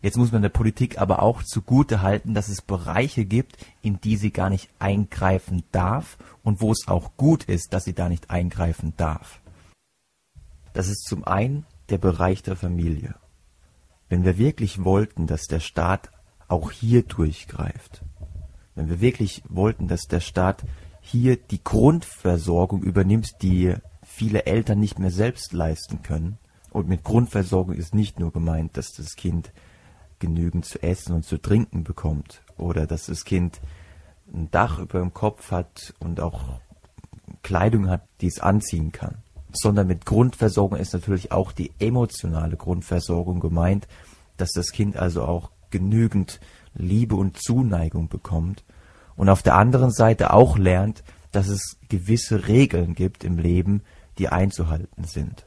Jetzt 0.00 0.16
muss 0.16 0.30
man 0.30 0.42
der 0.42 0.50
Politik 0.50 1.00
aber 1.00 1.20
auch 1.20 1.42
zugute 1.42 2.00
halten, 2.00 2.32
dass 2.32 2.48
es 2.48 2.62
Bereiche 2.62 3.24
gibt, 3.24 3.56
in 3.82 4.00
die 4.02 4.16
sie 4.16 4.30
gar 4.30 4.50
nicht 4.50 4.70
eingreifen 4.78 5.64
darf 5.72 6.16
und 6.44 6.60
wo 6.60 6.70
es 6.70 6.86
auch 6.86 7.16
gut 7.16 7.42
ist, 7.42 7.72
dass 7.72 7.82
sie 7.82 7.94
da 7.94 8.08
nicht 8.08 8.30
eingreifen 8.30 8.92
darf. 8.96 9.40
Das 10.74 10.86
ist 10.86 11.08
zum 11.08 11.24
einen 11.24 11.66
der 11.90 11.98
Bereich 11.98 12.42
der 12.42 12.56
Familie. 12.56 13.14
Wenn 14.08 14.24
wir 14.24 14.38
wirklich 14.38 14.84
wollten, 14.84 15.26
dass 15.26 15.46
der 15.46 15.60
Staat 15.60 16.10
auch 16.48 16.70
hier 16.70 17.02
durchgreift, 17.02 18.02
wenn 18.74 18.88
wir 18.88 19.00
wirklich 19.00 19.42
wollten, 19.48 19.88
dass 19.88 20.02
der 20.02 20.20
Staat 20.20 20.64
hier 21.00 21.36
die 21.36 21.62
Grundversorgung 21.62 22.82
übernimmt, 22.82 23.42
die 23.42 23.74
viele 24.02 24.46
Eltern 24.46 24.80
nicht 24.80 24.98
mehr 24.98 25.10
selbst 25.10 25.52
leisten 25.52 26.02
können, 26.02 26.38
und 26.70 26.88
mit 26.88 27.04
Grundversorgung 27.04 27.74
ist 27.74 27.94
nicht 27.94 28.18
nur 28.18 28.32
gemeint, 28.32 28.76
dass 28.76 28.90
das 28.92 29.14
Kind 29.14 29.52
genügend 30.18 30.64
zu 30.64 30.82
essen 30.82 31.14
und 31.14 31.24
zu 31.24 31.38
trinken 31.38 31.84
bekommt 31.84 32.42
oder 32.56 32.86
dass 32.86 33.06
das 33.06 33.24
Kind 33.24 33.60
ein 34.32 34.50
Dach 34.50 34.80
über 34.80 34.98
dem 34.98 35.14
Kopf 35.14 35.52
hat 35.52 35.94
und 36.00 36.18
auch 36.18 36.60
Kleidung 37.42 37.88
hat, 37.88 38.02
die 38.20 38.26
es 38.26 38.40
anziehen 38.40 38.90
kann 38.90 39.23
sondern 39.56 39.86
mit 39.86 40.04
Grundversorgung 40.06 40.78
ist 40.78 40.92
natürlich 40.92 41.32
auch 41.32 41.52
die 41.52 41.72
emotionale 41.78 42.56
Grundversorgung 42.56 43.40
gemeint, 43.40 43.86
dass 44.36 44.50
das 44.52 44.72
Kind 44.72 44.96
also 44.96 45.24
auch 45.24 45.50
genügend 45.70 46.40
Liebe 46.74 47.16
und 47.16 47.36
Zuneigung 47.40 48.08
bekommt 48.08 48.64
und 49.16 49.28
auf 49.28 49.42
der 49.42 49.56
anderen 49.56 49.90
Seite 49.90 50.32
auch 50.32 50.58
lernt, 50.58 51.04
dass 51.32 51.48
es 51.48 51.78
gewisse 51.88 52.46
Regeln 52.48 52.94
gibt 52.94 53.24
im 53.24 53.38
Leben, 53.38 53.82
die 54.18 54.28
einzuhalten 54.28 55.04
sind. 55.04 55.46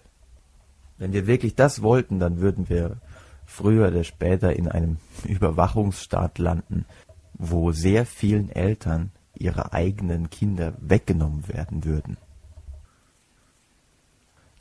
Wenn 0.97 1.13
wir 1.13 1.27
wirklich 1.27 1.55
das 1.55 1.81
wollten, 1.81 2.19
dann 2.19 2.39
würden 2.39 2.69
wir 2.69 2.97
früher 3.45 3.87
oder 3.87 4.03
später 4.03 4.55
in 4.55 4.67
einem 4.67 4.97
Überwachungsstaat 5.23 6.39
landen, 6.39 6.85
wo 7.33 7.71
sehr 7.71 8.05
vielen 8.05 8.49
Eltern 8.49 9.11
ihre 9.35 9.73
eigenen 9.73 10.29
Kinder 10.29 10.73
weggenommen 10.79 11.47
werden 11.47 11.85
würden. 11.85 12.17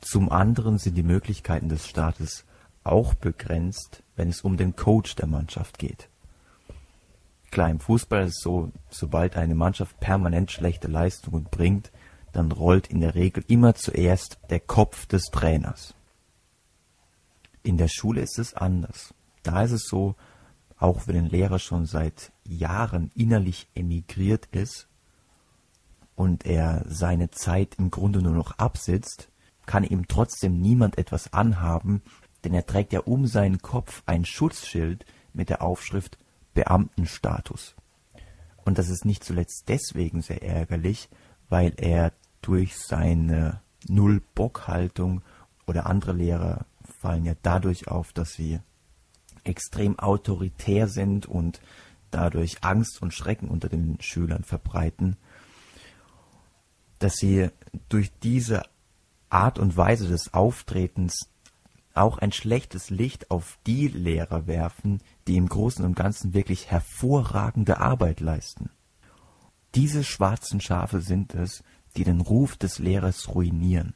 Zum 0.07 0.31
anderen 0.31 0.79
sind 0.79 0.95
die 0.95 1.03
Möglichkeiten 1.03 1.69
des 1.69 1.89
Staates 1.89 2.45
auch 2.85 3.15
begrenzt, 3.15 4.05
wenn 4.15 4.29
es 4.29 4.43
um 4.43 4.57
den 4.57 4.77
Coach 4.77 5.17
der 5.17 5.27
Mannschaft 5.27 5.81
geht. 5.81 6.09
Klar, 7.51 7.71
im 7.71 7.81
Fußball 7.81 8.23
ist 8.23 8.37
es 8.37 8.41
so, 8.41 8.71
sobald 8.89 9.37
eine 9.37 9.57
Mannschaft 9.57 9.99
permanent 9.99 10.53
schlechte 10.53 10.87
Leistungen 10.87 11.49
bringt, 11.51 11.91
dann 12.31 12.53
rollt 12.53 12.87
in 12.87 13.01
der 13.01 13.17
Regel 13.17 13.45
immer 13.49 13.75
zuerst 13.75 14.39
der 14.49 14.61
Kopf 14.61 15.07
des 15.07 15.25
Trainers. 15.33 15.97
In 17.65 17.77
der 17.77 17.89
Schule 17.89 18.21
ist 18.21 18.39
es 18.39 18.55
anders. 18.55 19.13
Da 19.43 19.65
ist 19.65 19.73
es 19.73 19.89
so, 19.89 20.15
auch 20.79 21.09
wenn 21.09 21.17
ein 21.17 21.31
Lehrer 21.31 21.59
schon 21.59 21.85
seit 21.85 22.31
Jahren 22.45 23.11
innerlich 23.17 23.67
emigriert 23.75 24.47
ist 24.53 24.87
und 26.15 26.47
er 26.47 26.85
seine 26.87 27.33
Zeit 27.33 27.75
im 27.79 27.91
Grunde 27.91 28.23
nur 28.23 28.35
noch 28.35 28.53
absitzt, 28.59 29.31
kann 29.67 29.85
ihm 29.85 30.09
trotzdem 30.09 30.61
niemand 30.61 30.99
etwas 30.99 31.33
anhaben, 31.33 32.03
denn 32.45 32.55
er 32.55 32.67
trägt 32.67 32.93
ja 32.93 33.01
um 33.01 33.27
seinen 33.27 33.59
Kopf 33.59 34.03
ein 34.07 34.25
Schutzschild 34.25 35.05
mit 35.33 35.51
der 35.51 35.63
Aufschrift 35.63 36.19
Beamtenstatus. 36.55 37.75
Und 38.65 38.79
das 38.79 38.89
ist 38.89 39.05
nicht 39.05 39.23
zuletzt 39.23 39.69
deswegen 39.69 40.23
sehr 40.23 40.43
ärgerlich, 40.43 41.09
weil 41.49 41.73
er 41.77 42.13
durch 42.43 42.77
seine 42.77 43.61
Null-Bock-Haltung 43.89 45.23
oder 45.67 45.87
andere 45.87 46.13
Lehrer 46.13 46.67
fallen 47.01 47.25
ja 47.25 47.35
dadurch 47.43 47.89
auf, 47.89 48.13
dass 48.13 48.33
sie 48.33 48.61
extrem 49.45 49.99
autoritär 49.99 50.89
sind 50.89 51.27
und 51.27 51.61
dadurch 52.11 52.65
Angst 52.65 53.03
und 53.03 53.15
Schrecken 53.15 53.49
unter 53.49 53.69
den 53.69 54.01
Schülern 54.01 54.43
verbreiten, 54.43 55.17
dass 56.99 57.17
sie 57.17 57.51
durch 57.89 58.11
diese 58.23 58.63
Art 59.29 59.59
und 59.59 59.77
Weise 59.77 60.09
des 60.09 60.35
Auftretens 60.35 61.29
auch 61.97 62.19
ein 62.19 62.33
schlechtes 62.33 62.91
Licht 62.91 63.31
auf 63.31 63.59
die 63.67 63.89
Lehrer 63.89 64.47
werfen, 64.47 65.01
die 65.27 65.37
im 65.37 65.49
Großen 65.49 65.85
und 65.85 65.97
Ganzen 65.97 66.35
wirklich 66.35 66.71
hervorragende 66.71 67.79
Arbeit 67.79 68.21
leisten. 68.21 68.71
Diese 69.75 70.05
schwarzen 70.05 70.61
Schafe 70.61 71.01
sind 71.01 71.35
es, 71.35 71.65
die 71.97 72.05
den 72.05 72.21
Ruf 72.21 72.57
des 72.57 72.79
Lehrers 72.79 73.35
ruinieren. 73.35 73.95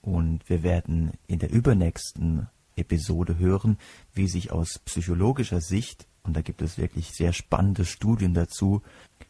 Und 0.00 0.48
wir 0.48 0.62
werden 0.62 1.12
in 1.26 1.38
der 1.38 1.50
übernächsten 1.50 2.48
Episode 2.76 3.38
hören, 3.38 3.78
wie 4.12 4.28
sich 4.28 4.52
aus 4.52 4.78
psychologischer 4.80 5.60
Sicht, 5.60 6.06
und 6.22 6.36
da 6.36 6.42
gibt 6.42 6.60
es 6.60 6.76
wirklich 6.76 7.12
sehr 7.12 7.32
spannende 7.32 7.84
Studien 7.84 8.34
dazu, 8.34 8.82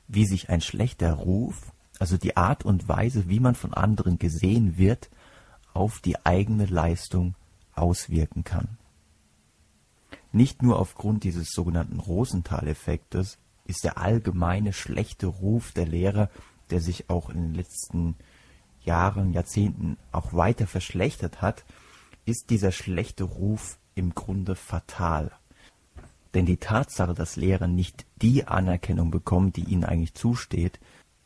wie 0.08 0.26
sich 0.26 0.48
ein 0.48 0.60
schlechter 0.60 1.12
Ruf 1.12 1.72
also 1.98 2.16
die 2.16 2.36
Art 2.36 2.64
und 2.64 2.88
Weise, 2.88 3.28
wie 3.28 3.40
man 3.40 3.54
von 3.54 3.74
anderen 3.74 4.18
gesehen 4.18 4.76
wird, 4.76 5.10
auf 5.72 6.00
die 6.00 6.24
eigene 6.24 6.66
Leistung 6.66 7.34
auswirken 7.74 8.44
kann. 8.44 8.78
Nicht 10.32 10.62
nur 10.62 10.78
aufgrund 10.78 11.24
dieses 11.24 11.50
sogenannten 11.52 12.00
Rosenthal-Effektes 12.00 13.38
ist 13.64 13.84
der 13.84 13.98
allgemeine 13.98 14.72
schlechte 14.72 15.26
Ruf 15.26 15.72
der 15.72 15.86
Lehrer, 15.86 16.30
der 16.70 16.80
sich 16.80 17.10
auch 17.10 17.30
in 17.30 17.42
den 17.42 17.54
letzten 17.54 18.16
Jahren, 18.80 19.32
Jahrzehnten 19.32 19.96
auch 20.12 20.32
weiter 20.32 20.66
verschlechtert 20.66 21.42
hat, 21.42 21.64
ist 22.24 22.50
dieser 22.50 22.72
schlechte 22.72 23.24
Ruf 23.24 23.78
im 23.94 24.14
Grunde 24.14 24.54
fatal. 24.54 25.32
Denn 26.34 26.46
die 26.46 26.58
Tatsache, 26.58 27.14
dass 27.14 27.36
Lehrer 27.36 27.66
nicht 27.66 28.04
die 28.20 28.46
Anerkennung 28.46 29.10
bekommen, 29.10 29.52
die 29.52 29.64
ihnen 29.64 29.84
eigentlich 29.84 30.14
zusteht, 30.14 30.78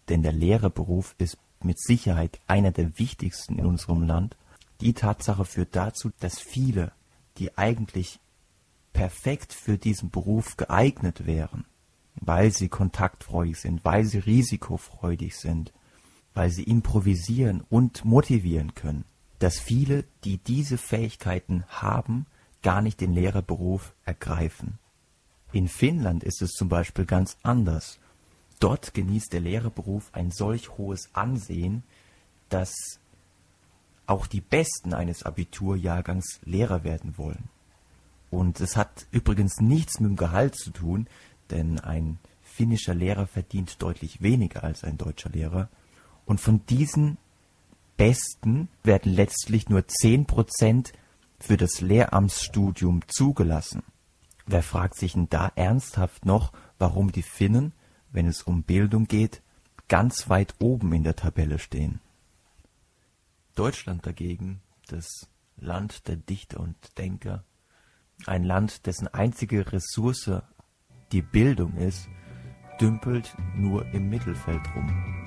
denn 0.08 0.22
der 0.22 0.32
Lehrerberuf 0.32 1.14
ist 1.18 1.36
mit 1.62 1.80
Sicherheit 1.80 2.40
einer 2.46 2.72
der 2.72 2.98
wichtigsten 2.98 3.58
in 3.58 3.66
unserem 3.66 4.02
Land. 4.02 4.36
Die 4.80 4.94
Tatsache 4.94 5.44
führt 5.44 5.76
dazu, 5.76 6.10
dass 6.20 6.38
viele, 6.38 6.92
die 7.38 7.56
eigentlich 7.58 8.18
perfekt 8.92 9.52
für 9.52 9.78
diesen 9.78 10.10
Beruf 10.10 10.56
geeignet 10.56 11.26
wären, 11.26 11.64
weil 12.14 12.50
sie 12.50 12.68
kontaktfreudig 12.68 13.58
sind, 13.58 13.84
weil 13.84 14.04
sie 14.04 14.18
risikofreudig 14.18 15.36
sind, 15.36 15.72
weil 16.34 16.50
sie 16.50 16.64
improvisieren 16.64 17.62
und 17.68 18.04
motivieren 18.04 18.74
können, 18.74 19.04
dass 19.38 19.58
viele, 19.58 20.04
die 20.24 20.38
diese 20.38 20.78
Fähigkeiten 20.78 21.64
haben, 21.68 22.26
gar 22.62 22.82
nicht 22.82 23.00
den 23.00 23.12
Lehrerberuf 23.12 23.94
ergreifen. 24.04 24.78
In 25.52 25.68
Finnland 25.68 26.22
ist 26.22 26.42
es 26.42 26.52
zum 26.52 26.68
Beispiel 26.68 27.06
ganz 27.06 27.36
anders. 27.42 27.98
Dort 28.60 28.94
genießt 28.94 29.32
der 29.32 29.40
Lehrerberuf 29.40 30.10
ein 30.12 30.30
solch 30.30 30.76
hohes 30.76 31.08
Ansehen, 31.14 31.82
dass 32.50 32.72
auch 34.06 34.26
die 34.26 34.42
Besten 34.42 34.92
eines 34.92 35.22
Abiturjahrgangs 35.24 36.40
Lehrer 36.44 36.84
werden 36.84 37.16
wollen. 37.16 37.48
Und 38.30 38.60
es 38.60 38.76
hat 38.76 39.06
übrigens 39.10 39.60
nichts 39.60 39.98
mit 39.98 40.10
dem 40.10 40.16
Gehalt 40.16 40.56
zu 40.56 40.70
tun, 40.70 41.06
denn 41.50 41.80
ein 41.80 42.18
finnischer 42.42 42.94
Lehrer 42.94 43.26
verdient 43.26 43.82
deutlich 43.82 44.20
weniger 44.20 44.62
als 44.62 44.84
ein 44.84 44.98
deutscher 44.98 45.30
Lehrer. 45.30 45.68
Und 46.26 46.40
von 46.40 46.64
diesen 46.66 47.16
Besten 47.96 48.68
werden 48.82 49.12
letztlich 49.12 49.68
nur 49.68 49.86
zehn 49.88 50.26
Prozent 50.26 50.92
für 51.38 51.56
das 51.56 51.80
Lehramtsstudium 51.80 53.00
zugelassen. 53.08 53.82
Wer 54.46 54.62
fragt 54.62 54.96
sich 54.96 55.12
denn 55.12 55.28
da 55.30 55.50
ernsthaft 55.54 56.26
noch, 56.26 56.52
warum 56.78 57.12
die 57.12 57.22
Finnen 57.22 57.72
wenn 58.10 58.26
es 58.26 58.42
um 58.42 58.62
Bildung 58.62 59.06
geht, 59.06 59.42
ganz 59.88 60.28
weit 60.28 60.54
oben 60.58 60.92
in 60.92 61.02
der 61.02 61.16
Tabelle 61.16 61.58
stehen. 61.58 62.00
Deutschland 63.54 64.06
dagegen, 64.06 64.60
das 64.88 65.28
Land 65.56 66.08
der 66.08 66.16
Dichter 66.16 66.60
und 66.60 66.76
Denker, 66.98 67.44
ein 68.26 68.44
Land, 68.44 68.86
dessen 68.86 69.08
einzige 69.08 69.72
Ressource 69.72 70.42
die 71.12 71.22
Bildung 71.22 71.76
ist, 71.76 72.08
dümpelt 72.80 73.34
nur 73.56 73.86
im 73.92 74.08
Mittelfeld 74.08 74.62
rum. 74.74 75.19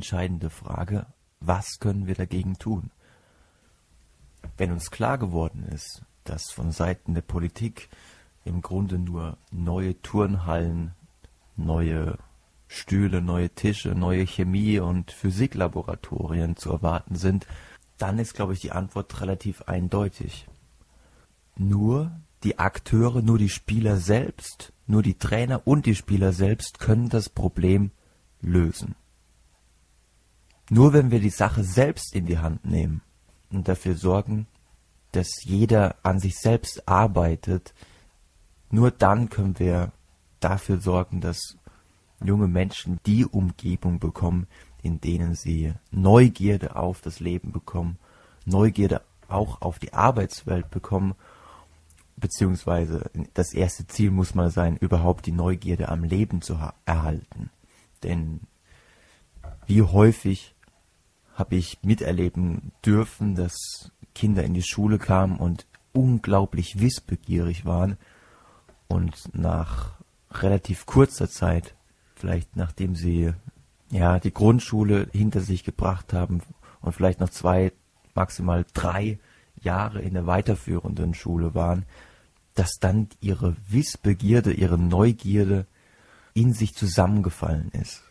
Entscheidende 0.00 0.48
Frage, 0.48 1.04
was 1.40 1.78
können 1.78 2.06
wir 2.06 2.14
dagegen 2.14 2.58
tun? 2.58 2.90
Wenn 4.56 4.72
uns 4.72 4.90
klar 4.90 5.18
geworden 5.18 5.62
ist, 5.64 6.00
dass 6.24 6.50
von 6.50 6.72
Seiten 6.72 7.12
der 7.12 7.20
Politik 7.20 7.90
im 8.46 8.62
Grunde 8.62 8.98
nur 8.98 9.36
neue 9.50 10.00
Turnhallen, 10.00 10.92
neue 11.54 12.16
Stühle, 12.66 13.20
neue 13.20 13.50
Tische, 13.50 13.90
neue 13.90 14.26
Chemie- 14.26 14.80
und 14.80 15.10
Physiklaboratorien 15.10 16.56
zu 16.56 16.70
erwarten 16.70 17.16
sind, 17.16 17.46
dann 17.98 18.18
ist, 18.18 18.32
glaube 18.32 18.54
ich, 18.54 18.60
die 18.60 18.72
Antwort 18.72 19.20
relativ 19.20 19.60
eindeutig. 19.62 20.46
Nur 21.56 22.10
die 22.42 22.58
Akteure, 22.58 23.20
nur 23.20 23.36
die 23.36 23.50
Spieler 23.50 23.98
selbst, 23.98 24.72
nur 24.86 25.02
die 25.02 25.18
Trainer 25.18 25.66
und 25.66 25.84
die 25.84 25.94
Spieler 25.94 26.32
selbst 26.32 26.78
können 26.78 27.10
das 27.10 27.28
Problem 27.28 27.90
lösen. 28.40 28.94
Nur 30.72 30.92
wenn 30.92 31.10
wir 31.10 31.18
die 31.18 31.30
Sache 31.30 31.64
selbst 31.64 32.14
in 32.14 32.26
die 32.26 32.38
Hand 32.38 32.64
nehmen 32.64 33.02
und 33.50 33.66
dafür 33.66 33.96
sorgen, 33.96 34.46
dass 35.10 35.42
jeder 35.42 35.96
an 36.04 36.20
sich 36.20 36.36
selbst 36.38 36.88
arbeitet, 36.88 37.74
nur 38.70 38.92
dann 38.92 39.28
können 39.30 39.58
wir 39.58 39.90
dafür 40.38 40.80
sorgen, 40.80 41.20
dass 41.20 41.56
junge 42.22 42.46
Menschen 42.46 43.00
die 43.04 43.26
Umgebung 43.26 43.98
bekommen, 43.98 44.46
in 44.80 45.00
denen 45.00 45.34
sie 45.34 45.74
Neugierde 45.90 46.76
auf 46.76 47.00
das 47.00 47.18
Leben 47.18 47.50
bekommen, 47.50 47.98
Neugierde 48.44 49.02
auch 49.26 49.62
auf 49.62 49.80
die 49.80 49.92
Arbeitswelt 49.92 50.70
bekommen, 50.70 51.16
beziehungsweise 52.16 53.10
das 53.34 53.52
erste 53.54 53.88
Ziel 53.88 54.12
muss 54.12 54.36
mal 54.36 54.50
sein, 54.50 54.76
überhaupt 54.76 55.26
die 55.26 55.32
Neugierde 55.32 55.88
am 55.88 56.04
Leben 56.04 56.42
zu 56.42 56.58
erhalten. 56.84 57.50
Denn 58.04 58.42
wie 59.66 59.82
häufig 59.82 60.54
habe 61.40 61.56
ich 61.56 61.78
miterleben 61.82 62.70
dürfen, 62.84 63.34
dass 63.34 63.90
Kinder 64.14 64.44
in 64.44 64.54
die 64.54 64.62
Schule 64.62 64.98
kamen 64.98 65.38
und 65.38 65.66
unglaublich 65.92 66.78
wissbegierig 66.80 67.64
waren. 67.64 67.96
Und 68.88 69.34
nach 69.34 69.94
relativ 70.30 70.84
kurzer 70.84 71.28
Zeit, 71.28 71.74
vielleicht 72.14 72.56
nachdem 72.56 72.94
sie 72.94 73.32
ja 73.90 74.18
die 74.20 74.34
Grundschule 74.34 75.08
hinter 75.12 75.40
sich 75.40 75.64
gebracht 75.64 76.12
haben 76.12 76.42
und 76.82 76.92
vielleicht 76.92 77.20
noch 77.20 77.30
zwei, 77.30 77.72
maximal 78.14 78.66
drei 78.74 79.18
Jahre 79.62 80.02
in 80.02 80.14
der 80.14 80.26
weiterführenden 80.26 81.14
Schule 81.14 81.54
waren, 81.54 81.86
dass 82.54 82.78
dann 82.80 83.08
ihre 83.20 83.56
Wissbegierde, 83.68 84.52
ihre 84.52 84.78
Neugierde 84.78 85.66
in 86.34 86.52
sich 86.52 86.74
zusammengefallen 86.74 87.70
ist 87.70 88.09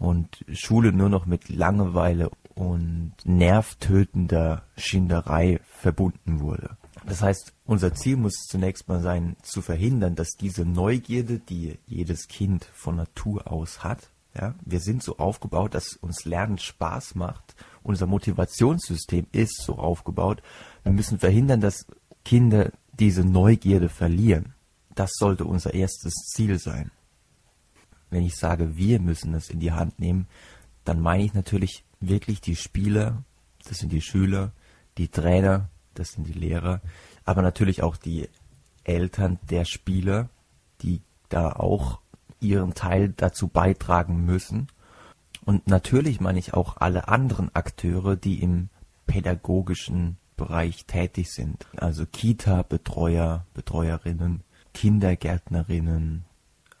und 0.00 0.44
Schule 0.50 0.92
nur 0.92 1.10
noch 1.10 1.26
mit 1.26 1.50
Langeweile 1.50 2.30
und 2.54 3.12
nervtötender 3.24 4.64
Schinderei 4.76 5.60
verbunden 5.62 6.40
wurde. 6.40 6.76
Das 7.06 7.22
heißt, 7.22 7.52
unser 7.66 7.94
Ziel 7.94 8.16
muss 8.16 8.46
zunächst 8.48 8.88
mal 8.88 9.00
sein, 9.00 9.36
zu 9.42 9.62
verhindern, 9.62 10.16
dass 10.16 10.30
diese 10.30 10.64
Neugierde, 10.64 11.38
die 11.38 11.78
jedes 11.86 12.28
Kind 12.28 12.64
von 12.72 12.96
Natur 12.96 13.52
aus 13.52 13.84
hat, 13.84 14.10
ja, 14.34 14.54
wir 14.64 14.80
sind 14.80 15.02
so 15.02 15.18
aufgebaut, 15.18 15.74
dass 15.74 15.96
uns 15.96 16.24
Lernen 16.24 16.58
Spaß 16.58 17.14
macht. 17.16 17.54
Unser 17.82 18.06
Motivationssystem 18.06 19.26
ist 19.32 19.60
so 19.62 19.76
aufgebaut. 19.76 20.40
Wir 20.82 20.92
müssen 20.92 21.18
verhindern, 21.18 21.60
dass 21.60 21.86
Kinder 22.24 22.70
diese 22.92 23.24
Neugierde 23.24 23.88
verlieren. 23.88 24.54
Das 24.94 25.10
sollte 25.14 25.44
unser 25.44 25.74
erstes 25.74 26.14
Ziel 26.32 26.58
sein 26.58 26.90
wenn 28.10 28.24
ich 28.24 28.36
sage, 28.36 28.76
wir 28.76 29.00
müssen 29.00 29.34
es 29.34 29.50
in 29.50 29.60
die 29.60 29.72
Hand 29.72 29.98
nehmen, 29.98 30.26
dann 30.84 31.00
meine 31.00 31.24
ich 31.24 31.34
natürlich 31.34 31.84
wirklich 32.00 32.40
die 32.40 32.56
Spieler, 32.56 33.22
das 33.68 33.78
sind 33.78 33.92
die 33.92 34.00
Schüler, 34.00 34.52
die 34.98 35.08
Trainer, 35.08 35.68
das 35.94 36.12
sind 36.12 36.26
die 36.26 36.32
Lehrer, 36.32 36.80
aber 37.24 37.42
natürlich 37.42 37.82
auch 37.82 37.96
die 37.96 38.28
Eltern 38.84 39.38
der 39.48 39.64
Spieler, 39.64 40.28
die 40.82 41.02
da 41.28 41.52
auch 41.52 42.00
ihren 42.40 42.74
Teil 42.74 43.10
dazu 43.10 43.48
beitragen 43.48 44.24
müssen. 44.24 44.68
Und 45.44 45.66
natürlich 45.66 46.20
meine 46.20 46.38
ich 46.38 46.54
auch 46.54 46.78
alle 46.78 47.08
anderen 47.08 47.54
Akteure, 47.54 48.16
die 48.16 48.42
im 48.42 48.68
pädagogischen 49.06 50.16
Bereich 50.36 50.86
tätig 50.86 51.30
sind. 51.30 51.66
Also 51.76 52.06
Kita-Betreuer, 52.06 53.44
Betreuerinnen, 53.52 54.42
Kindergärtnerinnen, 54.72 56.24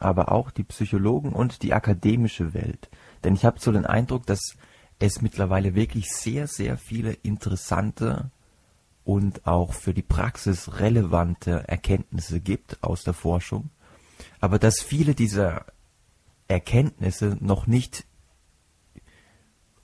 aber 0.00 0.32
auch 0.32 0.50
die 0.50 0.64
Psychologen 0.64 1.32
und 1.32 1.62
die 1.62 1.72
akademische 1.72 2.54
Welt. 2.54 2.88
Denn 3.22 3.34
ich 3.34 3.44
habe 3.44 3.60
so 3.60 3.70
den 3.70 3.86
Eindruck, 3.86 4.26
dass 4.26 4.40
es 4.98 5.22
mittlerweile 5.22 5.74
wirklich 5.74 6.10
sehr, 6.10 6.46
sehr 6.46 6.76
viele 6.76 7.12
interessante 7.12 8.30
und 9.04 9.46
auch 9.46 9.72
für 9.72 9.94
die 9.94 10.02
Praxis 10.02 10.78
relevante 10.78 11.68
Erkenntnisse 11.68 12.40
gibt 12.40 12.82
aus 12.82 13.02
der 13.02 13.14
Forschung, 13.14 13.70
aber 14.40 14.58
dass 14.58 14.80
viele 14.80 15.14
dieser 15.14 15.66
Erkenntnisse 16.48 17.36
noch 17.40 17.66
nicht, 17.66 18.04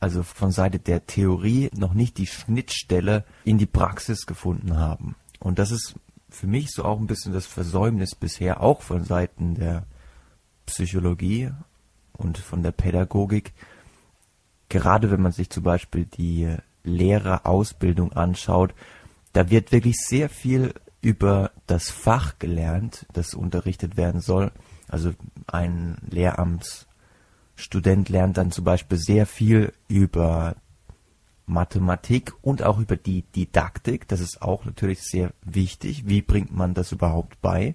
also 0.00 0.22
von 0.22 0.50
Seite 0.50 0.78
der 0.78 1.06
Theorie, 1.06 1.70
noch 1.74 1.94
nicht 1.94 2.18
die 2.18 2.26
Schnittstelle 2.26 3.24
in 3.44 3.56
die 3.58 3.66
Praxis 3.66 4.26
gefunden 4.26 4.76
haben. 4.76 5.14
Und 5.38 5.58
das 5.58 5.70
ist 5.70 5.94
für 6.28 6.46
mich 6.46 6.70
so 6.70 6.84
auch 6.84 6.98
ein 6.98 7.06
bisschen 7.06 7.32
das 7.32 7.46
Versäumnis 7.46 8.14
bisher, 8.14 8.60
auch 8.60 8.82
von 8.82 9.04
Seiten 9.04 9.54
der 9.54 9.86
Psychologie 10.66 11.50
und 12.12 12.38
von 12.38 12.62
der 12.62 12.72
Pädagogik, 12.72 13.52
gerade 14.68 15.10
wenn 15.10 15.22
man 15.22 15.32
sich 15.32 15.50
zum 15.50 15.62
Beispiel 15.62 16.06
die 16.06 16.54
Lehrerausbildung 16.84 18.12
anschaut, 18.12 18.74
da 19.32 19.50
wird 19.50 19.72
wirklich 19.72 19.96
sehr 19.96 20.28
viel 20.28 20.74
über 21.00 21.50
das 21.66 21.90
Fach 21.90 22.38
gelernt, 22.38 23.06
das 23.12 23.34
unterrichtet 23.34 23.96
werden 23.96 24.20
soll. 24.20 24.52
Also 24.88 25.12
ein 25.46 25.98
Lehramtsstudent 26.08 28.08
lernt 28.08 28.38
dann 28.38 28.50
zum 28.50 28.64
Beispiel 28.64 28.98
sehr 28.98 29.26
viel 29.26 29.72
über 29.88 30.56
Mathematik 31.46 32.32
und 32.42 32.62
auch 32.62 32.78
über 32.78 32.96
die 32.96 33.22
Didaktik. 33.22 34.08
Das 34.08 34.20
ist 34.20 34.42
auch 34.42 34.64
natürlich 34.64 35.02
sehr 35.02 35.32
wichtig. 35.42 36.08
Wie 36.08 36.22
bringt 36.22 36.54
man 36.54 36.74
das 36.74 36.92
überhaupt 36.92 37.40
bei? 37.40 37.74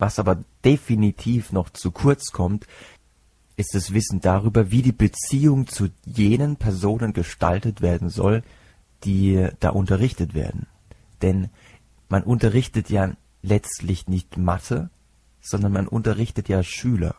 Was 0.00 0.18
aber 0.18 0.42
definitiv 0.64 1.52
noch 1.52 1.68
zu 1.68 1.90
kurz 1.90 2.32
kommt, 2.32 2.66
ist 3.56 3.74
das 3.74 3.92
Wissen 3.92 4.22
darüber, 4.22 4.70
wie 4.70 4.80
die 4.80 4.92
Beziehung 4.92 5.66
zu 5.66 5.88
jenen 6.06 6.56
Personen 6.56 7.12
gestaltet 7.12 7.82
werden 7.82 8.08
soll, 8.08 8.42
die 9.04 9.48
da 9.60 9.68
unterrichtet 9.68 10.32
werden. 10.32 10.66
Denn 11.20 11.50
man 12.08 12.22
unterrichtet 12.22 12.88
ja 12.88 13.12
letztlich 13.42 14.08
nicht 14.08 14.38
Mathe, 14.38 14.88
sondern 15.42 15.72
man 15.72 15.86
unterrichtet 15.86 16.48
ja 16.48 16.62
Schüler. 16.62 17.14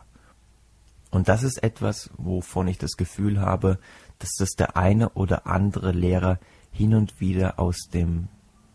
Und 1.12 1.28
das 1.28 1.44
ist 1.44 1.62
etwas, 1.62 2.10
wovon 2.16 2.66
ich 2.66 2.78
das 2.78 2.96
Gefühl 2.96 3.40
habe, 3.40 3.78
dass 4.18 4.32
das 4.36 4.50
der 4.50 4.76
eine 4.76 5.10
oder 5.10 5.46
andere 5.46 5.92
Lehrer 5.92 6.40
hin 6.72 6.94
und 6.94 7.20
wieder 7.20 7.60
aus 7.60 7.88
dem 7.94 8.26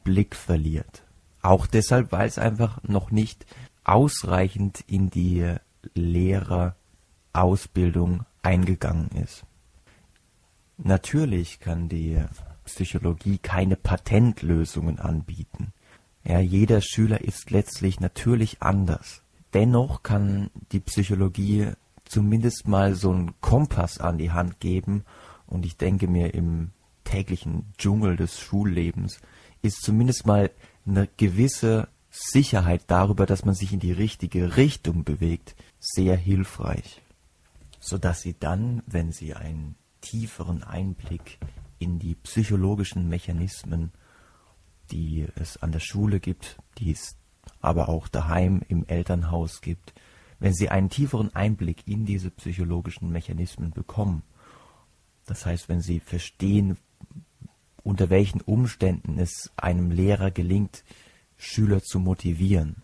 Blick 0.05 0.33
verliert. 0.33 1.03
Auch 1.41 1.67
deshalb, 1.67 2.13
weil 2.13 2.29
es 2.29 2.37
einfach 2.37 2.81
noch 2.83 3.11
nicht 3.11 3.45
ausreichend 3.88 4.84
in 4.88 5.10
die 5.10 5.56
Lehrerausbildung 5.95 8.26
eingegangen 8.43 9.10
ist. 9.23 9.43
Natürlich 10.78 11.60
kann 11.60 11.89
die 11.89 12.23
Psychologie 12.65 13.39
keine 13.39 13.76
Patentlösungen 13.76 15.00
anbieten. 15.00 15.73
Ja, 16.23 16.39
jeder 16.39 16.82
Schüler 16.82 17.21
ist 17.21 17.50
letztlich 17.52 18.00
natürlich 18.00 18.62
anders. 18.62 19.23
Dennoch 19.54 20.04
kann 20.04 20.50
die 20.71 20.82
Psychologie 20.82 21.71
zumindest 22.04 22.67
mal 22.67 22.95
so 22.95 23.12
einen 23.12 23.39
Kompass 23.41 24.00
an 24.00 24.17
die 24.17 24.32
Hand 24.32 24.60
geben. 24.60 25.06
Und 25.47 25.65
ich 25.65 25.78
denke 25.78 26.08
mir, 26.08 26.34
im 26.34 26.71
täglichen 27.06 27.73
Dschungel 27.78 28.17
des 28.17 28.39
Schullebens 28.39 29.21
ist 29.62 29.82
zumindest 29.82 30.26
mal 30.26 30.52
eine 30.86 31.08
gewisse 31.17 31.88
Sicherheit 32.19 32.84
darüber, 32.88 33.25
dass 33.25 33.45
man 33.45 33.53
sich 33.53 33.73
in 33.73 33.80
die 33.80 33.91
richtige 33.91 34.58
Richtung 34.58 35.03
bewegt, 35.03 35.56
sehr 35.80 36.17
hilfreich. 36.17 37.01
Sodass 37.80 38.21
sie 38.21 38.36
dann, 38.39 38.82
wenn 38.88 39.12
sie 39.12 39.34
einen 39.34 39.75
tieferen 40.01 40.63
Einblick 40.63 41.38
in 41.80 41.99
die 41.99 42.15
psychologischen 42.15 43.08
Mechanismen, 43.08 43.91
die 44.91 45.27
es 45.36 45.58
an 45.58 45.71
der 45.71 45.80
Schule 45.80 46.19
gibt, 46.19 46.58
die 46.80 46.91
es 46.91 47.15
aber 47.62 47.89
auch 47.89 48.08
daheim 48.08 48.62
im 48.67 48.86
Elternhaus 48.88 49.62
gibt, 49.62 49.93
wenn 50.39 50.53
sie 50.53 50.69
einen 50.69 50.89
tieferen 50.89 51.36
Einblick 51.36 51.88
in 51.88 52.06
diese 52.06 52.32
psychologischen 52.32 53.12
Mechanismen 53.12 53.71
bekommen, 53.71 54.23
das 55.25 55.45
heißt, 55.45 55.69
wenn 55.69 55.82
sie 55.82 55.99
verstehen, 55.99 56.77
unter 57.84 58.10
welchen 58.10 58.41
Umständen 58.41 59.19
es 59.19 59.51
einem 59.56 59.91
Lehrer 59.91 60.32
gelingt, 60.32 60.84
Schüler 61.38 61.82
zu 61.84 62.00
motivieren, 62.00 62.84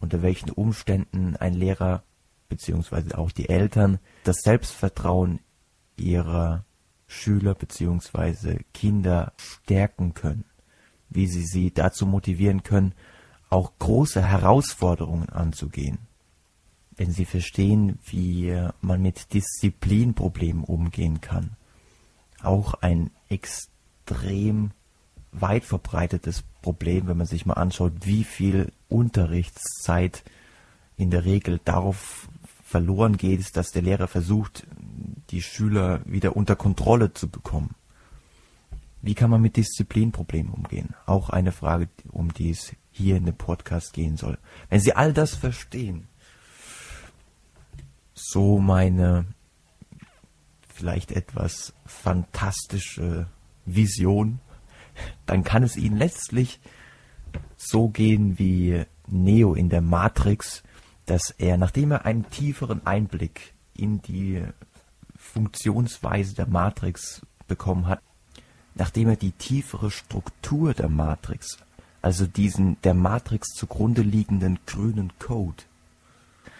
unter 0.00 0.22
welchen 0.22 0.50
Umständen 0.50 1.36
ein 1.36 1.54
Lehrer 1.54 2.02
beziehungsweise 2.48 3.16
auch 3.16 3.30
die 3.30 3.48
Eltern 3.48 3.98
das 4.24 4.42
Selbstvertrauen 4.42 5.40
ihrer 5.96 6.64
Schüler 7.06 7.54
beziehungsweise 7.54 8.58
Kinder 8.74 9.32
stärken 9.36 10.14
können, 10.14 10.44
wie 11.08 11.26
sie 11.26 11.44
sie 11.44 11.70
dazu 11.70 12.06
motivieren 12.06 12.62
können, 12.62 12.94
auch 13.48 13.72
große 13.78 14.26
Herausforderungen 14.26 15.28
anzugehen. 15.28 15.98
Wenn 16.96 17.10
sie 17.10 17.24
verstehen, 17.24 17.98
wie 18.04 18.54
man 18.80 19.00
mit 19.02 19.32
Disziplinproblemen 19.32 20.64
umgehen 20.64 21.20
kann. 21.20 21.56
Auch 22.42 22.74
ein 22.74 23.10
extrem 23.28 24.72
weit 25.32 25.64
verbreitetes 25.64 26.44
Problem, 26.60 27.08
wenn 27.08 27.16
man 27.16 27.26
sich 27.26 27.46
mal 27.46 27.54
anschaut, 27.54 27.92
wie 28.02 28.24
viel 28.24 28.70
Unterrichtszeit 28.88 30.22
in 30.96 31.10
der 31.10 31.24
Regel 31.24 31.60
darauf 31.64 32.28
verloren 32.64 33.16
geht, 33.16 33.56
dass 33.56 33.70
der 33.70 33.82
Lehrer 33.82 34.06
versucht, 34.06 34.66
die 35.30 35.42
Schüler 35.42 36.00
wieder 36.04 36.36
unter 36.36 36.56
Kontrolle 36.56 37.12
zu 37.12 37.28
bekommen. 37.28 37.74
Wie 39.00 39.14
kann 39.14 39.30
man 39.30 39.42
mit 39.42 39.56
Disziplinproblemen 39.56 40.52
umgehen? 40.52 40.94
Auch 41.06 41.30
eine 41.30 41.50
Frage, 41.50 41.88
um 42.12 42.32
die 42.32 42.50
es 42.50 42.72
hier 42.92 43.16
in 43.16 43.26
dem 43.26 43.34
Podcast 43.34 43.92
gehen 43.94 44.16
soll. 44.16 44.38
Wenn 44.68 44.80
Sie 44.80 44.94
all 44.94 45.12
das 45.12 45.34
verstehen, 45.34 46.06
so 48.14 48.58
meine 48.58 49.24
vielleicht 50.72 51.12
etwas 51.12 51.72
fantastische 51.84 53.26
Vision, 53.66 54.38
dann 55.26 55.44
kann 55.44 55.62
es 55.62 55.76
Ihnen 55.76 55.96
letztlich 55.96 56.60
so 57.56 57.88
gehen 57.88 58.38
wie 58.38 58.84
Neo 59.06 59.54
in 59.54 59.68
der 59.68 59.80
Matrix, 59.80 60.62
dass 61.06 61.30
er, 61.30 61.56
nachdem 61.56 61.92
er 61.92 62.04
einen 62.04 62.28
tieferen 62.30 62.86
Einblick 62.86 63.54
in 63.74 64.02
die 64.02 64.42
Funktionsweise 65.16 66.34
der 66.34 66.46
Matrix 66.46 67.22
bekommen 67.46 67.86
hat, 67.86 68.00
nachdem 68.74 69.08
er 69.08 69.16
die 69.16 69.32
tiefere 69.32 69.90
Struktur 69.90 70.74
der 70.74 70.88
Matrix, 70.88 71.58
also 72.00 72.26
diesen 72.26 72.80
der 72.82 72.94
Matrix 72.94 73.48
zugrunde 73.54 74.02
liegenden 74.02 74.58
grünen 74.66 75.12
Code, 75.18 75.64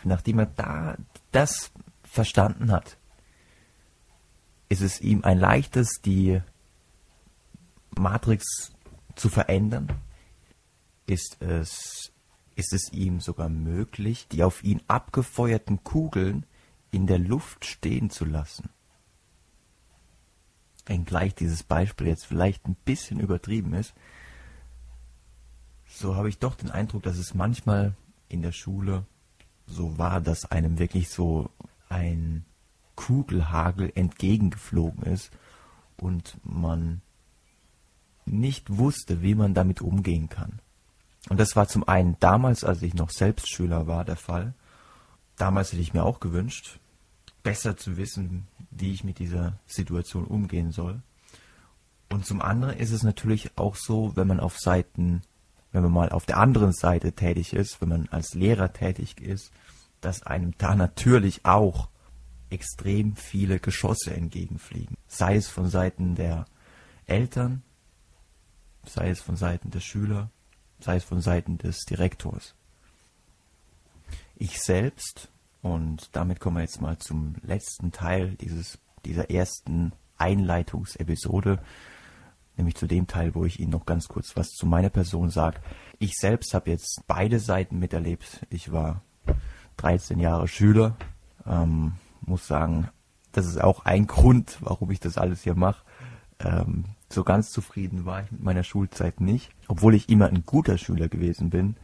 nachdem 0.04 0.40
er 0.40 0.46
da 0.46 0.96
das 1.32 1.70
verstanden 2.04 2.70
hat, 2.70 2.96
ist 4.68 4.82
es 4.82 5.00
ihm 5.00 5.24
ein 5.24 5.38
leichtes, 5.38 6.00
die 6.04 6.40
Matrix 7.98 8.72
zu 9.16 9.28
verändern? 9.28 9.88
Ist 11.06 11.40
es, 11.40 12.12
ist 12.54 12.72
es 12.72 12.92
ihm 12.92 13.20
sogar 13.20 13.48
möglich, 13.48 14.28
die 14.28 14.42
auf 14.42 14.62
ihn 14.62 14.82
abgefeuerten 14.88 15.82
Kugeln 15.84 16.46
in 16.90 17.06
der 17.06 17.18
Luft 17.18 17.64
stehen 17.64 18.10
zu 18.10 18.24
lassen? 18.24 18.70
wenngleich 20.86 21.34
dieses 21.34 21.62
Beispiel 21.62 22.08
jetzt 22.08 22.26
vielleicht 22.26 22.66
ein 22.66 22.76
bisschen 22.84 23.20
übertrieben 23.20 23.74
ist, 23.74 23.94
so 25.86 26.16
habe 26.16 26.28
ich 26.28 26.38
doch 26.38 26.54
den 26.54 26.70
Eindruck, 26.70 27.02
dass 27.02 27.18
es 27.18 27.34
manchmal 27.34 27.94
in 28.28 28.42
der 28.42 28.52
Schule 28.52 29.04
so 29.66 29.98
war, 29.98 30.20
dass 30.20 30.50
einem 30.50 30.78
wirklich 30.78 31.10
so 31.10 31.50
ein 31.88 32.44
Kugelhagel 32.96 33.92
entgegengeflogen 33.94 35.04
ist 35.04 35.30
und 35.98 36.38
man 36.44 37.02
nicht 38.24 38.78
wusste, 38.78 39.22
wie 39.22 39.34
man 39.34 39.54
damit 39.54 39.80
umgehen 39.80 40.28
kann. 40.28 40.60
Und 41.28 41.38
das 41.38 41.56
war 41.56 41.68
zum 41.68 41.86
einen 41.86 42.16
damals, 42.20 42.64
als 42.64 42.82
ich 42.82 42.94
noch 42.94 43.10
selbst 43.10 43.48
Schüler 43.48 43.86
war, 43.86 44.04
der 44.04 44.16
Fall. 44.16 44.54
Damals 45.36 45.72
hätte 45.72 45.82
ich 45.82 45.94
mir 45.94 46.04
auch 46.04 46.20
gewünscht, 46.20 46.78
besser 47.42 47.76
zu 47.76 47.96
wissen, 47.96 48.46
wie 48.70 48.92
ich 48.92 49.04
mit 49.04 49.18
dieser 49.18 49.54
Situation 49.66 50.24
umgehen 50.24 50.72
soll. 50.72 51.02
Und 52.10 52.26
zum 52.26 52.42
anderen 52.42 52.76
ist 52.76 52.92
es 52.92 53.02
natürlich 53.02 53.56
auch 53.56 53.76
so, 53.76 54.16
wenn 54.16 54.26
man 54.26 54.40
auf 54.40 54.58
Seiten, 54.58 55.22
wenn 55.70 55.82
man 55.82 55.92
mal 55.92 56.10
auf 56.10 56.26
der 56.26 56.38
anderen 56.38 56.72
Seite 56.72 57.12
tätig 57.12 57.54
ist, 57.54 57.80
wenn 57.80 57.88
man 57.88 58.08
als 58.10 58.34
Lehrer 58.34 58.72
tätig 58.72 59.20
ist, 59.20 59.50
dass 60.00 60.22
einem 60.22 60.52
da 60.58 60.74
natürlich 60.74 61.44
auch 61.44 61.88
extrem 62.50 63.16
viele 63.16 63.58
Geschosse 63.58 64.14
entgegenfliegen. 64.14 64.96
Sei 65.08 65.36
es 65.36 65.48
von 65.48 65.70
Seiten 65.70 66.14
der 66.14 66.44
Eltern, 67.06 67.62
sei 68.86 69.10
es 69.10 69.20
von 69.20 69.36
Seiten 69.36 69.70
der 69.70 69.80
Schüler, 69.80 70.30
sei 70.80 70.96
es 70.96 71.04
von 71.04 71.20
Seiten 71.20 71.58
des 71.58 71.84
Direktors. 71.84 72.54
Ich 74.36 74.60
selbst 74.60 75.30
und 75.62 76.08
damit 76.12 76.40
kommen 76.40 76.56
wir 76.56 76.62
jetzt 76.62 76.80
mal 76.80 76.98
zum 76.98 77.36
letzten 77.42 77.92
Teil 77.92 78.34
dieses, 78.40 78.78
dieser 79.04 79.30
ersten 79.30 79.92
Einleitungsepisode, 80.18 81.60
nämlich 82.56 82.74
zu 82.74 82.86
dem 82.86 83.06
Teil, 83.06 83.34
wo 83.34 83.44
ich 83.44 83.60
Ihnen 83.60 83.70
noch 83.70 83.86
ganz 83.86 84.08
kurz 84.08 84.36
was 84.36 84.48
zu 84.50 84.66
meiner 84.66 84.90
Person 84.90 85.30
sage. 85.30 85.60
Ich 85.98 86.14
selbst 86.14 86.52
habe 86.54 86.70
jetzt 86.70 87.02
beide 87.06 87.38
Seiten 87.38 87.78
miterlebt. 87.78 88.44
Ich 88.50 88.72
war 88.72 89.02
13 89.76 90.18
Jahre 90.18 90.48
Schüler, 90.48 90.96
ähm, 91.46 91.92
muss 92.20 92.46
sagen, 92.46 92.88
das 93.30 93.46
ist 93.46 93.60
auch 93.60 93.84
ein 93.84 94.06
Grund, 94.06 94.58
warum 94.60 94.90
ich 94.90 95.00
das 95.00 95.16
alles 95.16 95.42
hier 95.42 95.54
mache. 95.54 95.82
Ähm, 96.42 96.84
so 97.08 97.24
ganz 97.24 97.50
zufrieden 97.50 98.04
war 98.04 98.22
ich 98.22 98.32
mit 98.32 98.42
meiner 98.42 98.64
Schulzeit 98.64 99.20
nicht, 99.20 99.50
obwohl 99.68 99.94
ich 99.94 100.08
immer 100.08 100.26
ein 100.26 100.44
guter 100.46 100.78
Schüler 100.78 101.08
gewesen 101.08 101.50
bin. 101.50 101.76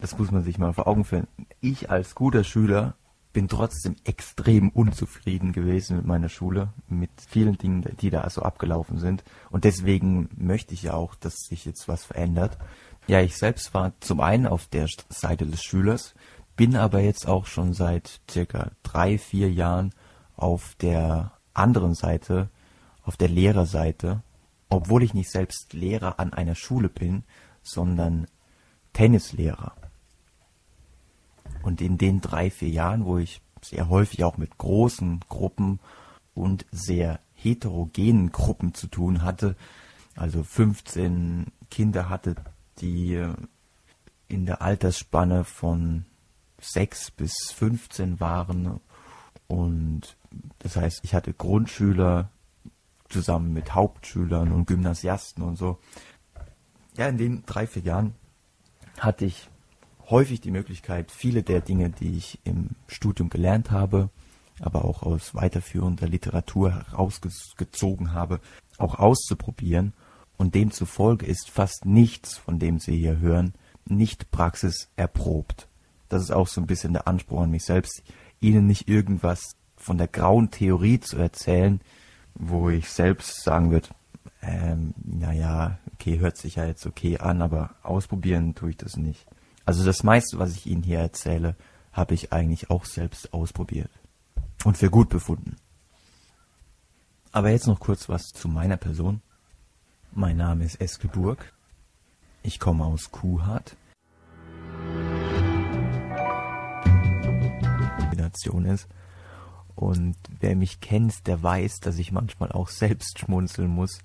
Das 0.00 0.18
muss 0.18 0.30
man 0.30 0.44
sich 0.44 0.58
mal 0.58 0.72
vor 0.72 0.86
Augen 0.86 1.04
führen. 1.04 1.26
Ich 1.60 1.90
als 1.90 2.14
guter 2.14 2.44
Schüler 2.44 2.94
bin 3.32 3.48
trotzdem 3.48 3.96
extrem 4.04 4.70
unzufrieden 4.70 5.52
gewesen 5.52 5.96
mit 5.96 6.06
meiner 6.06 6.28
Schule, 6.28 6.68
mit 6.88 7.10
vielen 7.28 7.58
Dingen, 7.58 7.84
die 8.00 8.10
da 8.10 8.28
so 8.30 8.42
abgelaufen 8.42 8.98
sind. 8.98 9.22
Und 9.50 9.64
deswegen 9.64 10.28
möchte 10.36 10.74
ich 10.74 10.84
ja 10.84 10.94
auch, 10.94 11.14
dass 11.14 11.34
sich 11.48 11.64
jetzt 11.64 11.88
was 11.88 12.04
verändert. 12.04 12.56
Ja, 13.06 13.20
ich 13.20 13.36
selbst 13.36 13.74
war 13.74 13.92
zum 14.00 14.20
einen 14.20 14.46
auf 14.46 14.66
der 14.66 14.88
Seite 15.08 15.46
des 15.46 15.62
Schülers, 15.62 16.14
bin 16.56 16.76
aber 16.76 17.00
jetzt 17.00 17.26
auch 17.28 17.46
schon 17.46 17.74
seit 17.74 18.20
circa 18.30 18.70
drei, 18.82 19.18
vier 19.18 19.50
Jahren 19.50 19.92
auf 20.36 20.74
der 20.76 21.32
anderen 21.54 21.94
Seite, 21.94 22.48
auf 23.08 23.16
der 23.16 23.28
Lehrerseite, 23.28 24.22
obwohl 24.68 25.02
ich 25.02 25.14
nicht 25.14 25.30
selbst 25.30 25.72
Lehrer 25.72 26.20
an 26.20 26.34
einer 26.34 26.54
Schule 26.54 26.90
bin, 26.90 27.24
sondern 27.62 28.26
Tennislehrer. 28.92 29.72
Und 31.62 31.80
in 31.80 31.96
den 31.96 32.20
drei, 32.20 32.50
vier 32.50 32.68
Jahren, 32.68 33.06
wo 33.06 33.16
ich 33.16 33.40
sehr 33.62 33.88
häufig 33.88 34.24
auch 34.24 34.36
mit 34.36 34.58
großen 34.58 35.20
Gruppen 35.26 35.80
und 36.34 36.66
sehr 36.70 37.20
heterogenen 37.32 38.30
Gruppen 38.30 38.74
zu 38.74 38.88
tun 38.88 39.22
hatte, 39.22 39.56
also 40.14 40.42
15 40.42 41.46
Kinder 41.70 42.10
hatte, 42.10 42.34
die 42.78 43.26
in 44.28 44.44
der 44.44 44.60
Altersspanne 44.60 45.44
von 45.44 46.04
6 46.60 47.12
bis 47.12 47.32
15 47.54 48.20
waren. 48.20 48.80
Und 49.46 50.14
das 50.58 50.76
heißt, 50.76 51.00
ich 51.04 51.14
hatte 51.14 51.32
Grundschüler 51.32 52.28
zusammen 53.08 53.52
mit 53.52 53.74
Hauptschülern 53.74 54.52
und 54.52 54.66
Gymnasiasten 54.66 55.42
und 55.42 55.56
so. 55.56 55.78
Ja, 56.96 57.08
in 57.08 57.18
den 57.18 57.44
drei, 57.46 57.66
vier 57.66 57.82
Jahren 57.82 58.14
hatte 58.98 59.24
ich 59.24 59.48
häufig 60.10 60.40
die 60.40 60.50
Möglichkeit, 60.50 61.10
viele 61.10 61.42
der 61.42 61.60
Dinge, 61.60 61.90
die 61.90 62.16
ich 62.16 62.38
im 62.44 62.70
Studium 62.86 63.30
gelernt 63.30 63.70
habe, 63.70 64.10
aber 64.60 64.84
auch 64.84 65.02
aus 65.02 65.34
weiterführender 65.34 66.08
Literatur 66.08 66.72
herausgezogen 66.72 68.12
habe, 68.12 68.40
auch 68.78 68.98
auszuprobieren. 68.98 69.92
Und 70.36 70.54
demzufolge 70.54 71.26
ist 71.26 71.50
fast 71.50 71.84
nichts, 71.84 72.36
von 72.36 72.58
dem 72.58 72.78
Sie 72.78 72.96
hier 72.96 73.18
hören, 73.18 73.54
nicht 73.84 74.30
praxiserprobt. 74.30 75.68
Das 76.08 76.22
ist 76.22 76.30
auch 76.30 76.48
so 76.48 76.60
ein 76.60 76.66
bisschen 76.66 76.92
der 76.92 77.08
Anspruch 77.08 77.42
an 77.42 77.50
mich 77.50 77.64
selbst. 77.64 78.02
Ihnen 78.40 78.66
nicht 78.66 78.88
irgendwas 78.88 79.56
von 79.76 79.98
der 79.98 80.08
grauen 80.08 80.50
Theorie 80.50 81.00
zu 81.00 81.16
erzählen, 81.16 81.80
wo 82.38 82.70
ich 82.70 82.88
selbst 82.88 83.42
sagen 83.42 83.70
würde, 83.70 83.88
ähm, 84.40 84.94
naja, 85.04 85.78
okay, 85.94 86.18
hört 86.18 86.36
sich 86.36 86.56
ja 86.56 86.64
jetzt 86.64 86.86
okay 86.86 87.18
an, 87.18 87.42
aber 87.42 87.74
ausprobieren 87.82 88.54
tue 88.54 88.70
ich 88.70 88.76
das 88.76 88.96
nicht. 88.96 89.26
Also 89.64 89.84
das 89.84 90.02
meiste, 90.02 90.38
was 90.38 90.54
ich 90.54 90.66
Ihnen 90.66 90.82
hier 90.82 91.00
erzähle, 91.00 91.56
habe 91.92 92.14
ich 92.14 92.32
eigentlich 92.32 92.70
auch 92.70 92.84
selbst 92.84 93.34
ausprobiert 93.34 93.90
und 94.64 94.78
für 94.78 94.90
gut 94.90 95.08
befunden. 95.08 95.56
Aber 97.32 97.50
jetzt 97.50 97.66
noch 97.66 97.80
kurz 97.80 98.08
was 98.08 98.28
zu 98.28 98.48
meiner 98.48 98.76
Person. 98.76 99.20
Mein 100.12 100.36
Name 100.36 100.64
ist 100.64 100.80
Eske 100.80 101.08
Burg. 101.08 101.52
Ich 102.42 102.58
komme 102.58 102.84
aus 102.84 103.10
Kuhhardt. 103.10 103.76
Kombination 107.98 108.64
ist. 108.64 108.88
Und 109.78 110.16
wer 110.40 110.56
mich 110.56 110.80
kennt, 110.80 111.28
der 111.28 111.40
weiß, 111.40 111.78
dass 111.78 111.98
ich 111.98 112.10
manchmal 112.10 112.50
auch 112.50 112.68
selbst 112.68 113.20
schmunzeln 113.20 113.70
muss, 113.70 114.00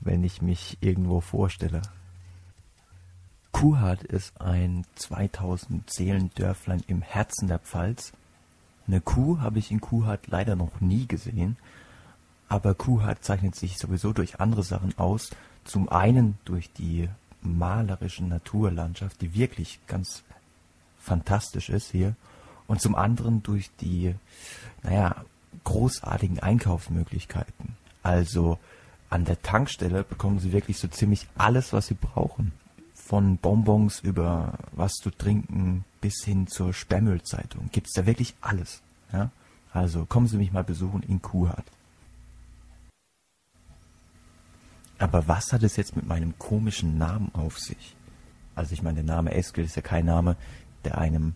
wenn 0.00 0.24
ich 0.24 0.40
mich 0.40 0.78
irgendwo 0.80 1.20
vorstelle. 1.20 1.82
Kuhhardt 3.52 4.02
ist 4.02 4.40
ein 4.40 4.86
2000 4.94 5.90
Seelendörflein 5.90 6.82
im 6.86 7.02
Herzen 7.02 7.48
der 7.48 7.58
Pfalz. 7.58 8.14
Eine 8.86 9.02
Kuh 9.02 9.40
habe 9.40 9.58
ich 9.58 9.70
in 9.70 9.82
Kuhhardt 9.82 10.28
leider 10.28 10.56
noch 10.56 10.80
nie 10.80 11.06
gesehen, 11.06 11.58
aber 12.48 12.74
Kuhhardt 12.74 13.22
zeichnet 13.22 13.54
sich 13.56 13.76
sowieso 13.76 14.14
durch 14.14 14.40
andere 14.40 14.62
Sachen 14.62 14.96
aus. 14.96 15.28
Zum 15.64 15.90
einen 15.90 16.38
durch 16.46 16.72
die 16.72 17.10
malerische 17.42 18.24
Naturlandschaft, 18.24 19.20
die 19.20 19.34
wirklich 19.34 19.80
ganz 19.86 20.22
fantastisch 20.96 21.68
ist 21.68 21.90
hier, 21.90 22.16
und 22.70 22.80
zum 22.80 22.94
anderen 22.94 23.42
durch 23.42 23.68
die, 23.80 24.14
naja, 24.84 25.24
großartigen 25.64 26.38
Einkaufsmöglichkeiten. 26.38 27.74
Also 28.04 28.60
an 29.10 29.24
der 29.24 29.42
Tankstelle 29.42 30.04
bekommen 30.04 30.38
Sie 30.38 30.52
wirklich 30.52 30.78
so 30.78 30.86
ziemlich 30.86 31.26
alles, 31.36 31.72
was 31.72 31.88
Sie 31.88 31.96
brauchen. 32.00 32.52
Von 32.94 33.38
Bonbons 33.38 33.98
über 33.98 34.56
was 34.70 34.92
zu 34.92 35.10
trinken 35.10 35.84
bis 36.00 36.22
hin 36.22 36.46
zur 36.46 36.72
Sperrmüllzeitung 36.72 37.70
gibt's 37.72 37.92
da 37.92 38.06
wirklich 38.06 38.36
alles. 38.40 38.82
Ja? 39.12 39.32
Also 39.72 40.04
kommen 40.04 40.28
Sie 40.28 40.36
mich 40.36 40.52
mal 40.52 40.62
besuchen 40.62 41.02
in 41.02 41.20
Kuhhardt. 41.20 41.66
Aber 45.00 45.26
was 45.26 45.52
hat 45.52 45.64
es 45.64 45.74
jetzt 45.74 45.96
mit 45.96 46.06
meinem 46.06 46.38
komischen 46.38 46.98
Namen 46.98 47.34
auf 47.34 47.58
sich? 47.58 47.96
Also 48.54 48.74
ich 48.74 48.82
meine, 48.82 49.02
der 49.02 49.16
Name 49.16 49.34
Eskel 49.34 49.64
ist 49.64 49.74
ja 49.74 49.82
kein 49.82 50.04
Name, 50.04 50.36
der 50.84 50.98
einem 50.98 51.34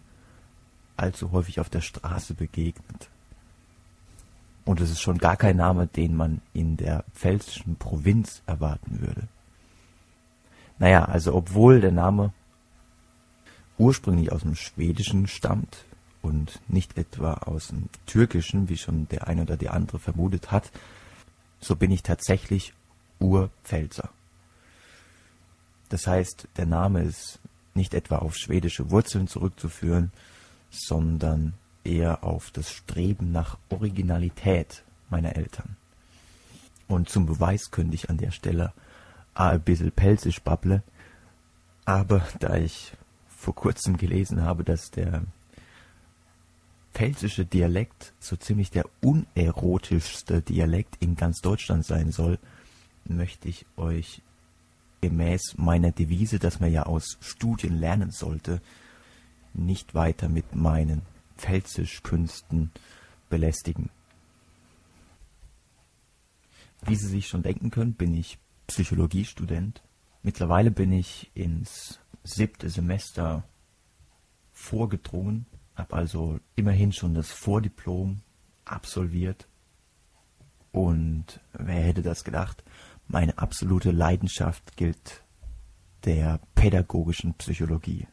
allzu 0.97 1.33
häufig 1.33 1.61
auf 1.61 1.71
der 1.71 1.81
Straße 1.81 2.35
begegnet. 2.35 3.09
Und 4.65 4.81
es 4.81 4.91
ist 4.91 5.01
schon 5.01 5.19
gar 5.19 5.37
kein 5.37 5.57
Name, 5.57 5.87
den 5.87 6.17
man 6.17 6.41
in 6.53 6.77
der 6.77 7.05
pfälzischen 7.15 7.77
Provinz 7.77 8.43
erwarten 8.47 9.01
würde. 9.01 9.29
Naja, 10.79 11.05
also 11.05 11.35
obwohl 11.35 11.81
der 11.81 11.93
Name 11.93 12.33
ursprünglich 13.79 14.33
aus 14.33 14.43
dem 14.43 14.55
Schwedischen 14.55 15.27
stammt 15.27 15.85
und 16.23 16.61
nicht 16.69 16.97
etwa 16.97 17.35
aus 17.35 17.69
dem 17.69 17.89
Türkischen, 18.07 18.69
wie 18.69 18.79
schon 18.79 19.09
der 19.09 19.27
eine 19.29 19.43
oder 19.43 19.57
die 19.57 19.69
andere 19.69 19.99
vermutet 19.99 20.51
hat, 20.51 20.71
so 21.61 21.77
bin 21.77 21.91
ich 21.91 22.03
tatsächlich 22.03 22.73
Urpfälzer. 23.21 24.11
Das 25.89 26.07
heißt, 26.07 26.49
der 26.57 26.67
Name 26.67 27.03
ist 27.03 27.39
nicht 27.75 27.95
etwa 27.95 28.19
auf 28.19 28.37
schwedische 28.37 28.91
Wurzeln 28.91 29.29
zurückzuführen, 29.29 30.13
sondern 30.75 31.55
eher 31.85 32.25
auf 32.25 32.51
das 32.51 32.71
Streben 32.71 33.33
nach 33.33 33.59
Originalität 33.69 34.83
meiner 35.11 35.37
Eltern. 35.37 35.77
Und 36.89 37.09
zum 37.09 37.27
Beweis 37.27 37.71
könnte 37.71 37.95
ich 37.95 38.11
an 38.11 38.19
der 38.19 38.31
Stelle 38.31 38.73
ein 39.35 39.61
bisschen 39.61 39.91
pelzig 39.91 40.43
babble, 40.43 40.83
aber 41.85 42.27
da 42.41 42.57
ich 42.57 42.93
vor 43.29 43.55
kurzem 43.55 43.97
gelesen 43.97 44.43
habe, 44.43 44.65
dass 44.65 44.91
der 44.91 45.23
pfälzische 46.95 47.45
Dialekt 47.45 48.13
so 48.21 48.37
ziemlich 48.37 48.71
der 48.71 48.87
unerotischste 49.03 50.41
Dialekt 50.41 50.97
in 51.01 51.17
ganz 51.17 51.41
Deutschland 51.41 51.85
sein 51.85 52.13
soll, 52.13 52.39
möchte 53.05 53.49
ich 53.49 53.67
euch 53.77 54.23
gemäß 55.01 55.57
meiner 55.59 55.91
Devise, 55.91 56.39
dass 56.39 56.61
man 56.61 56.73
ja 56.73 56.85
aus 56.85 57.19
Studien 57.21 57.79
lernen 57.79 58.11
sollte, 58.11 58.63
nicht 59.55 59.95
weiter 59.95 60.29
mit 60.29 60.55
meinen 60.55 61.03
Pfälzischkünsten 61.37 62.71
belästigen. 63.29 63.91
Wie 66.87 66.97
Sie 66.97 67.09
sich 67.09 67.29
schon 67.29 67.43
denken 67.43 67.71
können, 67.71 67.95
bin 67.95 68.15
ich 68.15 68.39
Psychologiestudent. 68.67 69.83
Mittlerweile 70.23 70.71
bin 70.71 70.93
ich 70.93 71.31
ins 71.35 71.99
siebte 72.23 72.71
Semester 72.71 73.45
vorgedrungen, 74.53 75.47
habe 75.75 75.95
also 75.95 76.41
immerhin 76.57 76.93
schon 76.93 77.15
das 77.15 77.31
Vordiplom 77.31 78.21
absolviert. 78.65 79.47
Und 80.73 81.41
wer 81.53 81.83
hätte 81.83 82.03
das 82.03 82.25
gedacht? 82.25 82.65
Meine 83.07 83.39
absolute 83.39 83.91
Leidenschaft 83.91 84.77
gilt 84.77 85.23
der 86.05 86.41
pädagogischen 86.55 87.35
Psychologie. 87.35 88.07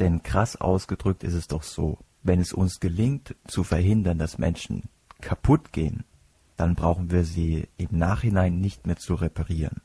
Denn 0.00 0.22
krass 0.22 0.56
ausgedrückt 0.56 1.24
ist 1.24 1.34
es 1.34 1.48
doch 1.48 1.62
so, 1.62 1.98
wenn 2.22 2.40
es 2.40 2.52
uns 2.52 2.80
gelingt 2.80 3.34
zu 3.46 3.64
verhindern, 3.64 4.18
dass 4.18 4.38
Menschen 4.38 4.88
kaputt 5.20 5.72
gehen, 5.72 6.04
dann 6.56 6.74
brauchen 6.74 7.10
wir 7.10 7.24
sie 7.24 7.68
im 7.76 7.98
Nachhinein 7.98 8.60
nicht 8.60 8.86
mehr 8.86 8.96
zu 8.96 9.14
reparieren. 9.14 9.80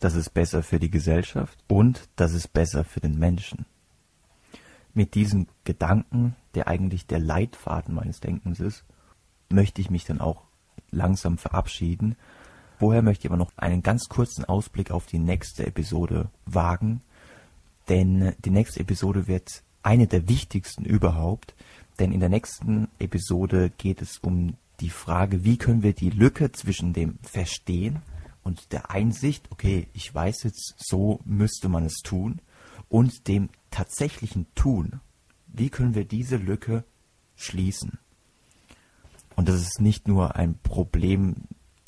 Das 0.00 0.14
ist 0.14 0.30
besser 0.30 0.62
für 0.62 0.80
die 0.80 0.90
Gesellschaft 0.90 1.58
und 1.68 2.08
das 2.16 2.32
ist 2.32 2.52
besser 2.52 2.84
für 2.84 3.00
den 3.00 3.18
Menschen. 3.18 3.66
Mit 4.94 5.14
diesem 5.14 5.46
Gedanken, 5.64 6.36
der 6.54 6.68
eigentlich 6.68 7.06
der 7.06 7.20
Leitfaden 7.20 7.94
meines 7.94 8.20
Denkens 8.20 8.60
ist, 8.60 8.84
möchte 9.48 9.80
ich 9.80 9.90
mich 9.90 10.04
dann 10.04 10.20
auch 10.20 10.42
langsam 10.90 11.38
verabschieden. 11.38 12.16
Vorher 12.78 13.02
möchte 13.02 13.26
ich 13.26 13.30
aber 13.30 13.38
noch 13.38 13.52
einen 13.56 13.82
ganz 13.82 14.08
kurzen 14.08 14.44
Ausblick 14.44 14.90
auf 14.90 15.06
die 15.06 15.18
nächste 15.18 15.66
Episode 15.66 16.30
wagen, 16.46 17.00
denn 17.88 18.34
die 18.44 18.50
nächste 18.50 18.80
Episode 18.80 19.26
wird 19.26 19.62
eine 19.82 20.06
der 20.06 20.28
wichtigsten 20.28 20.84
überhaupt, 20.84 21.54
denn 21.98 22.12
in 22.12 22.20
der 22.20 22.28
nächsten 22.28 22.88
Episode 22.98 23.70
geht 23.76 24.00
es 24.00 24.18
um 24.18 24.56
die 24.80 24.90
Frage, 24.90 25.44
wie 25.44 25.58
können 25.58 25.82
wir 25.82 25.92
die 25.92 26.10
Lücke 26.10 26.52
zwischen 26.52 26.92
dem 26.92 27.18
Verstehen 27.22 28.02
und 28.42 28.72
der 28.72 28.90
Einsicht, 28.90 29.46
okay, 29.50 29.86
ich 29.92 30.12
weiß 30.14 30.42
jetzt, 30.44 30.74
so 30.78 31.20
müsste 31.24 31.68
man 31.68 31.84
es 31.84 31.98
tun, 32.02 32.40
und 32.88 33.28
dem 33.28 33.48
tatsächlichen 33.70 34.46
Tun, 34.54 35.00
wie 35.46 35.70
können 35.70 35.94
wir 35.94 36.04
diese 36.04 36.36
Lücke 36.36 36.84
schließen? 37.36 37.98
Und 39.36 39.48
das 39.48 39.60
ist 39.60 39.80
nicht 39.80 40.08
nur 40.08 40.36
ein 40.36 40.58
Problem, 40.62 41.36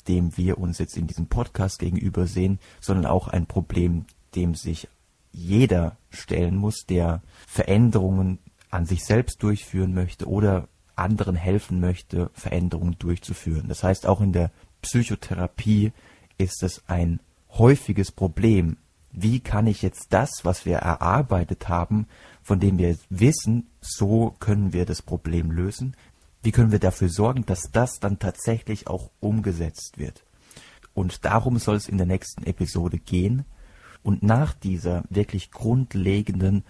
dem 0.07 0.35
wir 0.37 0.57
uns 0.57 0.77
jetzt 0.79 0.97
in 0.97 1.07
diesem 1.07 1.27
Podcast 1.27 1.79
gegenüber 1.79 2.27
sehen, 2.27 2.59
sondern 2.79 3.05
auch 3.05 3.27
ein 3.27 3.45
Problem, 3.45 4.05
dem 4.35 4.55
sich 4.55 4.87
jeder 5.35 5.97
stellen 6.09 6.55
muss, 6.55 6.85
der 6.87 7.21
Veränderungen 7.47 8.39
an 8.69 8.85
sich 8.85 9.03
selbst 9.03 9.43
durchführen 9.43 9.93
möchte 9.93 10.27
oder 10.27 10.67
anderen 10.95 11.35
helfen 11.35 11.79
möchte, 11.79 12.29
Veränderungen 12.33 12.97
durchzuführen. 12.97 13.67
Das 13.67 13.83
heißt, 13.83 14.07
auch 14.07 14.21
in 14.21 14.31
der 14.31 14.51
Psychotherapie 14.81 15.91
ist 16.37 16.63
es 16.63 16.83
ein 16.87 17.19
häufiges 17.49 18.11
Problem. 18.11 18.77
Wie 19.11 19.39
kann 19.39 19.67
ich 19.67 19.81
jetzt 19.81 20.07
das, 20.11 20.43
was 20.43 20.65
wir 20.65 20.77
erarbeitet 20.77 21.69
haben, 21.69 22.07
von 22.41 22.59
dem 22.59 22.77
wir 22.77 22.97
wissen, 23.09 23.67
so 23.81 24.35
können 24.39 24.73
wir 24.73 24.85
das 24.85 25.01
Problem 25.01 25.51
lösen, 25.51 25.95
wie 26.43 26.51
können 26.51 26.71
wir 26.71 26.79
dafür 26.79 27.09
sorgen, 27.09 27.45
dass 27.45 27.71
das 27.71 27.99
dann 27.99 28.19
tatsächlich 28.19 28.87
auch 28.87 29.09
umgesetzt 29.19 29.97
wird? 29.97 30.23
Und 30.93 31.25
darum 31.25 31.57
soll 31.57 31.75
es 31.75 31.89
in 31.89 31.97
der 31.97 32.07
nächsten 32.07 32.43
Episode 32.43 32.99
gehen. 32.99 33.45
Und 34.05 34.21
nach 34.21 34.53
dieser 34.53 35.03
wirklich 35.09 35.49
grundlegenden 35.49 36.63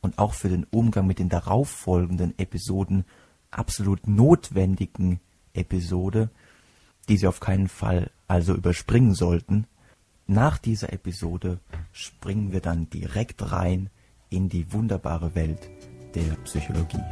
und 0.00 0.16
auch 0.20 0.32
für 0.32 0.48
den 0.48 0.62
Umgang 0.70 1.08
mit 1.08 1.18
den 1.18 1.28
darauffolgenden 1.28 2.38
Episoden 2.38 3.04
absolut 3.50 4.06
notwendigen 4.06 5.18
Episode, 5.54 6.30
die 7.08 7.16
Sie 7.16 7.26
auf 7.26 7.40
keinen 7.40 7.66
Fall 7.66 8.12
also 8.28 8.54
überspringen 8.54 9.12
sollten, 9.12 9.66
nach 10.28 10.56
dieser 10.56 10.92
Episode 10.92 11.58
springen 11.90 12.52
wir 12.52 12.60
dann 12.60 12.88
direkt 12.90 13.50
rein 13.50 13.90
in 14.30 14.48
die 14.48 14.72
wunderbare 14.72 15.34
Welt 15.34 15.68
der 16.14 16.36
Psychologie. 16.44 17.02